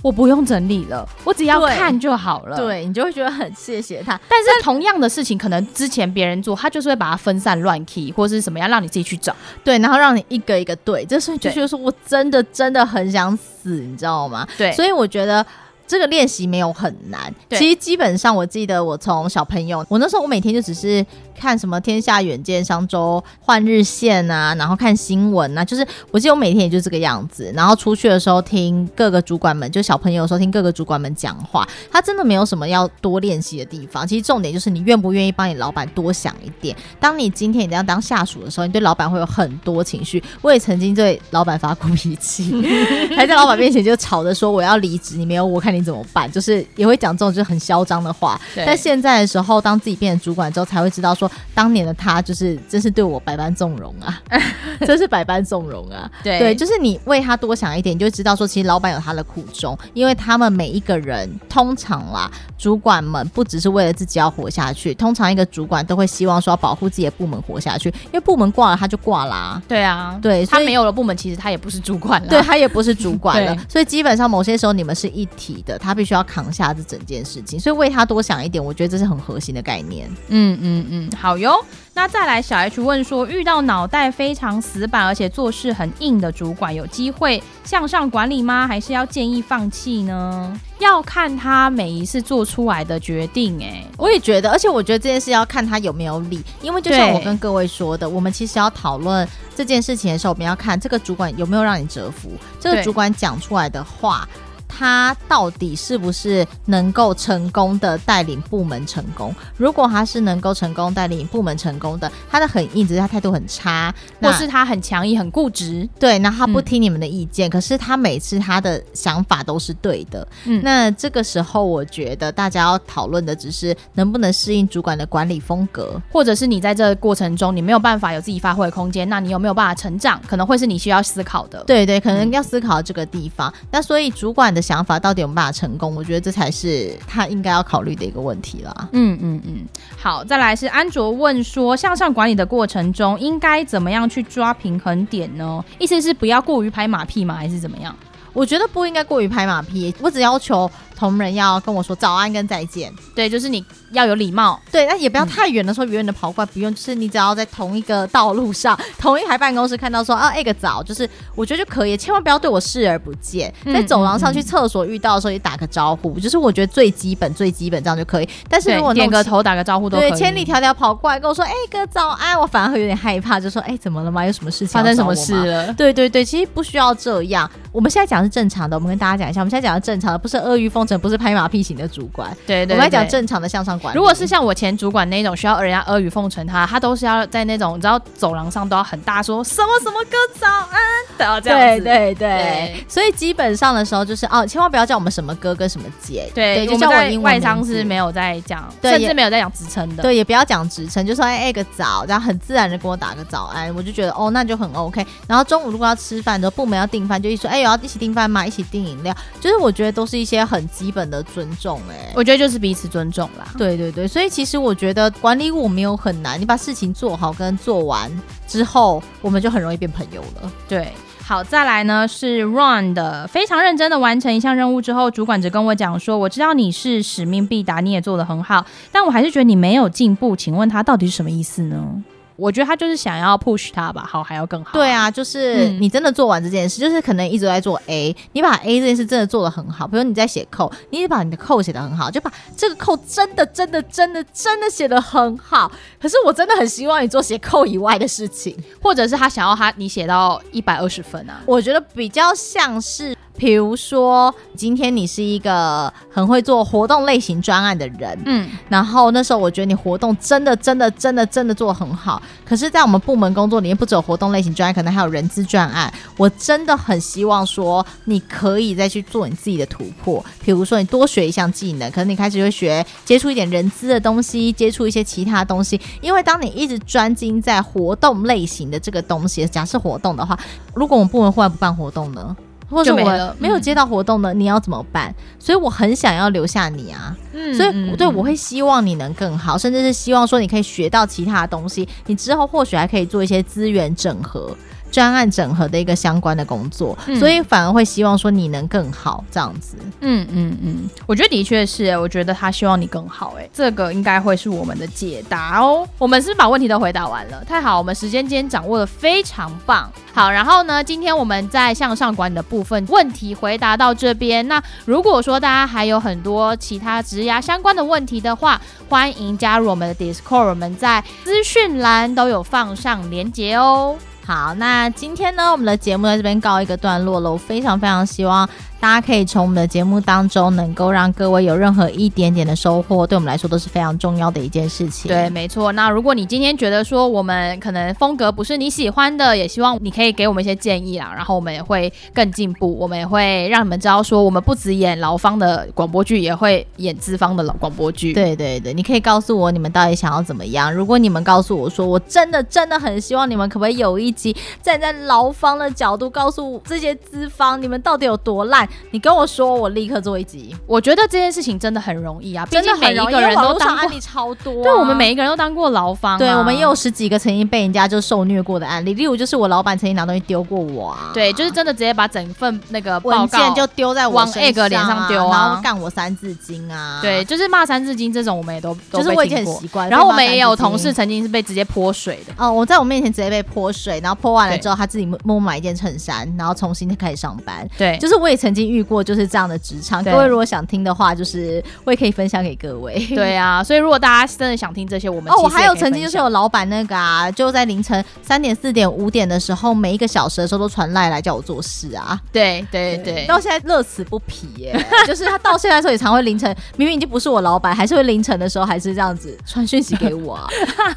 [0.01, 2.57] 我不用整理了，我只要看就好了。
[2.57, 4.19] 对，对你就会觉得很谢谢他。
[4.29, 9.37] 但是同样的事情，可能之前别人做，他就是会把它分散乱 key 或是什么样，让你自己去找。
[9.63, 14.49] 对，然后让你一个一个对，这时候就觉得说我真的真的很想死，你知道吗？
[14.57, 15.45] 对，所以我觉得。
[15.91, 21.05] 这个练习没有很难，其实基本上我记得我从小朋友，我那时候我每天就只是
[21.41, 34.07] 看什么《天下远见》、商周、换日线啊，然后看新闻啊，就是我记得我每天也就这个样子，然后出去的时候听各个主管们，就小朋友的时候听各个主管们讲话，他真的没有什么要多练习的地方。
[34.07, 36.77] 其实重点就是你愿不愿意帮你老板多想一点。
[37.01, 40.23] 当你今天你要当下属的时候，你对老板会有很多情绪。
[40.41, 42.63] 我也曾经对老板发过脾气，
[43.17, 45.81] 还在老板面前就吵着说我要离职，你没有我看你。
[45.81, 46.31] 怎么办？
[46.31, 48.39] 就是也会讲这种就是很嚣张的话。
[48.55, 54.21] 但现在的时候，当自己变成主管之后，才会知道说，当年的他就是真是对我百般纵容啊，
[54.87, 56.11] 真是百般纵容啊。
[56.23, 69.63] 对对，就是你为他多想一点，你就知道说，其实老板有他的苦衷，因为他们每一个人，通常啦，主管们不只是为了自己要活下去，通常一个主管都会希望说要保护自己的部门活下去，因为部门挂了他就挂啦啊。
[69.67, 75.81] 对啊，对，他没有了部门，其实他也不是主管了，对他也不是主管了， 所以基本上某些时候你们是一体的。
[75.81, 80.07] 他必须要扛下这整件事情，所以为他多想一点，我觉得这是很核心的概念。
[80.29, 81.63] 嗯嗯嗯，好哟。
[81.93, 88.67] 那再来，小 H 问说，遇到脑袋非常死板而且做事很硬的主管，有机会向上管理吗？
[88.67, 90.59] 还是要建议放弃呢？
[90.79, 93.63] 要看他每一次做出来的决定。
[93.63, 104.27] 哎，我也觉得，而且我觉得这件事要看他有没有理，因为就像我跟各位说的，我们其实要讨论这件事情的时候，我们要看这个主管有没有让你折服，这个主管讲出来的话。
[104.71, 109.35] 他到底是不是能够成功的带领部门成功？
[109.57, 115.87] 如果他是能够成功带领部门成功的，他的很硬，只是他态度很差，或是他很强硬、很固执。
[115.99, 120.27] 对，那他不听你们的意见，嗯，可是他每次他的想法都是对的。
[120.45, 130.21] 嗯，那这个时候我觉得大家要讨论的只是能不能适应主管的管理风格，或者是你在这个过程中你没有办法有自己发挥的空间，那你有没有办法成长？
[130.29, 131.65] 可能会是你需要思考的。
[131.65, 133.53] 对对，可能要思考这个地方。
[133.63, 134.60] 嗯，那所以主管的。
[134.61, 135.95] 想法到底有没有办法成功？
[135.95, 138.89] 我觉得这才是他应该要考虑的一个问题啦。
[138.93, 139.65] 嗯嗯嗯，
[139.97, 145.65] 好，再来是安卓问说，向上管理的过程中应该怎么样去抓平衡点呢？
[145.79, 147.35] 意思是不要过于拍马屁吗？
[147.35, 147.95] 还是怎么样？
[148.33, 150.71] 我觉得不应该过于拍马屁，我只要求
[151.01, 152.93] 同仁要跟我说早安跟再见。
[153.15, 154.61] 对，就是你要有礼貌。
[154.71, 163.51] 对，那也不要太远的时候远远的跑过来，不用，就是你只要在同一个道路上、 同一台办公室看到说啊，哎个早，就是我觉得就可以，千万不要对我视而不见。
[163.65, 168.29] 在走廊上去厕所遇到的时候也打个招呼，就是我觉得最基本最基本这样就可以。
[168.47, 170.11] 但是如果点个头打个招呼都可以。
[170.11, 174.27] 对，千里迢迢跑过来跟我说哎哥早安，我反而会有点害怕，就说哎怎么了吗？
[174.27, 175.73] 有什么事情发生什么事了？
[175.73, 177.51] 对对对，其实不需要这样。
[177.73, 182.37] 我们现在讲是正常的，我们跟大家讲一下，我们现在讲的正常的，不是阿谀奉承，不是拍马屁型的主管。
[182.47, 183.97] 对，对对，我们来讲正常的向上管理。
[183.97, 190.79] 如果是像我前主管那种需要人家阿谀奉承他，他都是要在那种你知道走廊上都要很大说什么什么哥早安，
[191.17, 191.85] 都要这样子。
[191.85, 196.31] 对对所以基本上的时候就是哦，千万不要叫我们什么哥跟什么姐。
[196.35, 197.31] 对，对就叫我英文。
[197.31, 200.03] 外商是没有在讲，甚至没有在讲职称的。
[200.03, 205.07] 对，也不要讲职称，就说哎哎个早，然后很自然的跟我打个早安，我就觉得哦那就很 OK。
[205.29, 208.45] 然后中午如果要吃饭的时候，部门要订饭，就一说哎有要一起订饭吗？
[208.45, 213.47] 一起订饮料，就是我觉得都是一些很基本的尊重，哎，我觉得就是彼此尊重啦。
[213.59, 218.11] 对对对，所以其实我觉得管理我没有很难，你把事情做好跟做完
[218.49, 220.51] 之后，我们就很容易变朋友了。
[220.67, 220.91] 对，
[221.23, 232.03] 好，再来呢是 Run 的，非常认真的完成一项任务之后，主管只跟我讲说，我知道你是使命必达，你也做得很好，但我还是觉得你没有进步，请问他到底是什么意思呢？
[232.41, 234.71] 我觉得他就是想要 push 他吧，好还要更好。
[234.73, 239.87] 对啊，就是你真的做完这件事，嗯、就是可能一直在做 A，你把 A 这件事真的做得很好。
[239.87, 245.71] 比如你在写 code，你一直把你的 code 写得很好，就把这个 code 真的真的真的真的写得很好。
[246.01, 251.43] 可是我真的很希望你做写 code 以外的事情，或者是他想要他你写到一百二十分啊。
[251.45, 253.15] 我觉得比较像是。
[253.37, 262.21] 比如说，今天你是一个很会做活动类型专案的人，嗯，然后那时候我觉得你活动真的、真的、真的、真的做得很好。
[262.45, 265.93] 可是，在我们部门工作里面，不只有活动类型专案，可能还有人资专案。
[266.17, 270.25] 我真的很希望说，你可以再去做你自己的突破。
[270.45, 275.81] 比如说，你多学一项技能，可能你开始会学接触一点人资的东西，接触一些其他东西。
[276.01, 280.39] 因为当你一直专精在活动类型的这个东西，假设活动的话，
[280.75, 282.37] 如果我们部门忽然不办活动呢？
[282.71, 285.13] 或者我没有接到活动呢，你要怎么办？
[285.39, 294.57] 所以我很想要留下你啊，嗯，所以对我会希望你能更好，甚至是希望说你可以学到其他的东西，你之后或许还可以做一些资源整合。
[294.91, 299.77] 专案整合的一个相关的工作，嗯，所以反而会希望说你能更好这样子。
[300.01, 303.35] 嗯嗯嗯，我觉得的确是，我觉得他希望你更好。
[303.39, 305.87] 哎，这个应该会是我们的解答哦。
[305.99, 307.45] 我们是把问题都回答完了？
[307.45, 309.91] 太好，我们时间今天掌握的非常棒。
[310.13, 314.47] 好，然后呢，今天我们在向上管理的部分问题回答到这边。
[314.49, 323.97] 那如果说大家还有很多其他职涯相关的问题的话，欢迎加入我们的 Discord，我们在资讯栏都有放上连结哦。
[324.33, 327.33] 好，那今天呢，我们的节目在这边告一个段落了。
[327.33, 328.49] 我非常非常希望。
[328.81, 335.07] 大家可以从我们的节目当中，能够让各位有任何一点点的收获，对我们来说都是非常重要的一件事情。
[335.07, 335.71] 对，没错。
[335.73, 342.75] 那如果你今天觉得说我们可能风格不是你喜欢的，也希望你可以给我们一些建议啦，然后我们也会更进步。
[342.79, 348.15] 我们也会让你们知道说，我们不止演劳方的广播剧，也会演资方的老广播剧。
[348.15, 350.73] 对对对，你可以告诉我你们到底想要怎么样。
[350.73, 358.67] 如果你们告诉我说，我真的真的很希望你们可不可以有一集站在劳方的角度，告诉这些资方你们到底有多烂。
[358.91, 360.55] 你跟我说，我立刻做一集。
[360.67, 364.63] 我觉得这件事情真的很容易啊，真的每一个人都当案例超多。
[364.63, 368.95] 对，我们每一个人都当过牢房，对，我们也有十几个曾经被人家就受虐过的案例。
[368.95, 379.89] 例如，就是我老板曾经拿东西丢过我啊，对，就是真的直接把整份那个文件就丢在我身上，脸上丢啊，然后干我三字经啊，对，就是骂三字经这种，我们也都就是我已经很习惯。
[379.89, 387.69] 然后我们也有同事曾经是被直接泼水的，哦，我在我面前直接被泼水，然后泼完了之后，他自己默默买一件衬衫，然后重新开始上班。
[387.79, 390.03] 对，就是我也曾经遇过，就是这样的职场。
[390.03, 392.99] 各位如果想听的话，就是我也可以分享给各位。
[393.15, 402.21] 对啊，所以如果大家真的想听这些，我们哦，我还有曾经就是有老板那个啊，就在凌晨三点、四点、五点的时候，每一个小时的时候都传赖来叫我做事啊。
[402.33, 404.85] 对对对，对， 到现在乐此不疲耶。
[405.07, 410.47] 就是他到现在的时候也常会凌晨，明明已经不是我老板，还是会凌晨的时候还是这样子传讯息给我啊。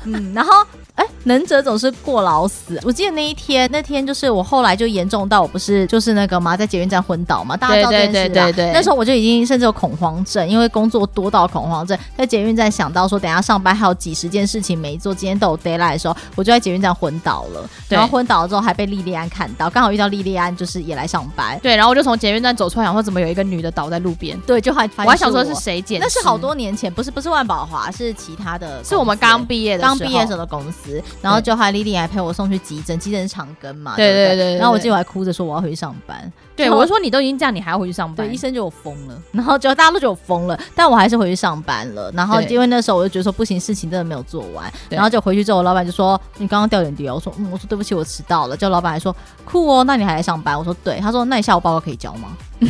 [0.06, 0.52] 嗯，然后。
[0.96, 2.80] 哎，能者总是过劳死。
[2.84, 8.22] 我记得那一天，那天就是我后来就严重到我不是就是那个嘛，在捷运站昏倒嘛，大家知道这件事啊。
[8.22, 8.74] 对对对对对。
[8.74, 17.68] 那时候我就已经甚至有恐慌症，因为工作多到恐慌症，在捷运站想到说等下上班还有几十件事情没做，今天都有 deadline 的时候，我就在捷运站昏倒了。
[17.90, 21.60] 然后昏倒了之后还被莉莉安看到，刚好遇到莉莉安就是也来上班。
[21.64, 24.40] 对，然后我就从捷运站走出来，想说怎么有一个女的倒在路边？
[24.42, 26.00] 对，就还我还想说是谁捡？
[26.00, 30.83] 那是好多年前，不是不是万宝华，是其他的，是我们刚毕业的刚毕业时候的公司，
[31.22, 31.54] 然后就。
[31.54, 33.96] 还丽丽还陪我送去急诊，急诊是长庚嘛？
[33.96, 36.34] 对对对，然后我记得我还哭着说我要回去上班。
[36.56, 38.28] 对，我就说你都已经这样你还要回去上班？
[38.28, 42.12] 对，医生就我疯了， 然后就大家都觉得我疯了，但我还是回去上班了。
[42.14, 47.16] 然后因为那时候我就觉得说不行，事情真的没有做完，然后就回去之后，我老板就说你刚刚掉点滴哦。
[47.16, 48.58] 我说嗯，我说对不起，我迟到了。
[48.58, 49.16] 就老板还说
[49.46, 50.58] 酷哦，那你还来上班？
[50.58, 51.00] 我说对。
[51.00, 52.36] 他说那你下午报告可以交吗？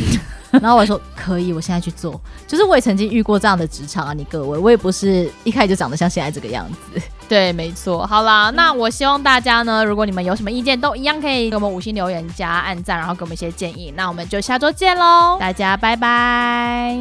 [0.62, 2.20] 然后我说可以，我现在去做。
[2.46, 7.02] 就是我也曾经遇过这样的职场啊，你各位，我也不是一开始就长得像现在这个样子。
[7.34, 8.06] 对，没错。
[8.06, 13.92] 好啦，那我希望大家呢，如果你们有什么意见，都一样可以给我们五星留言加按赞，然后给我们一些建议。
[13.96, 16.96] 那我们就下周见喽，大家拜拜。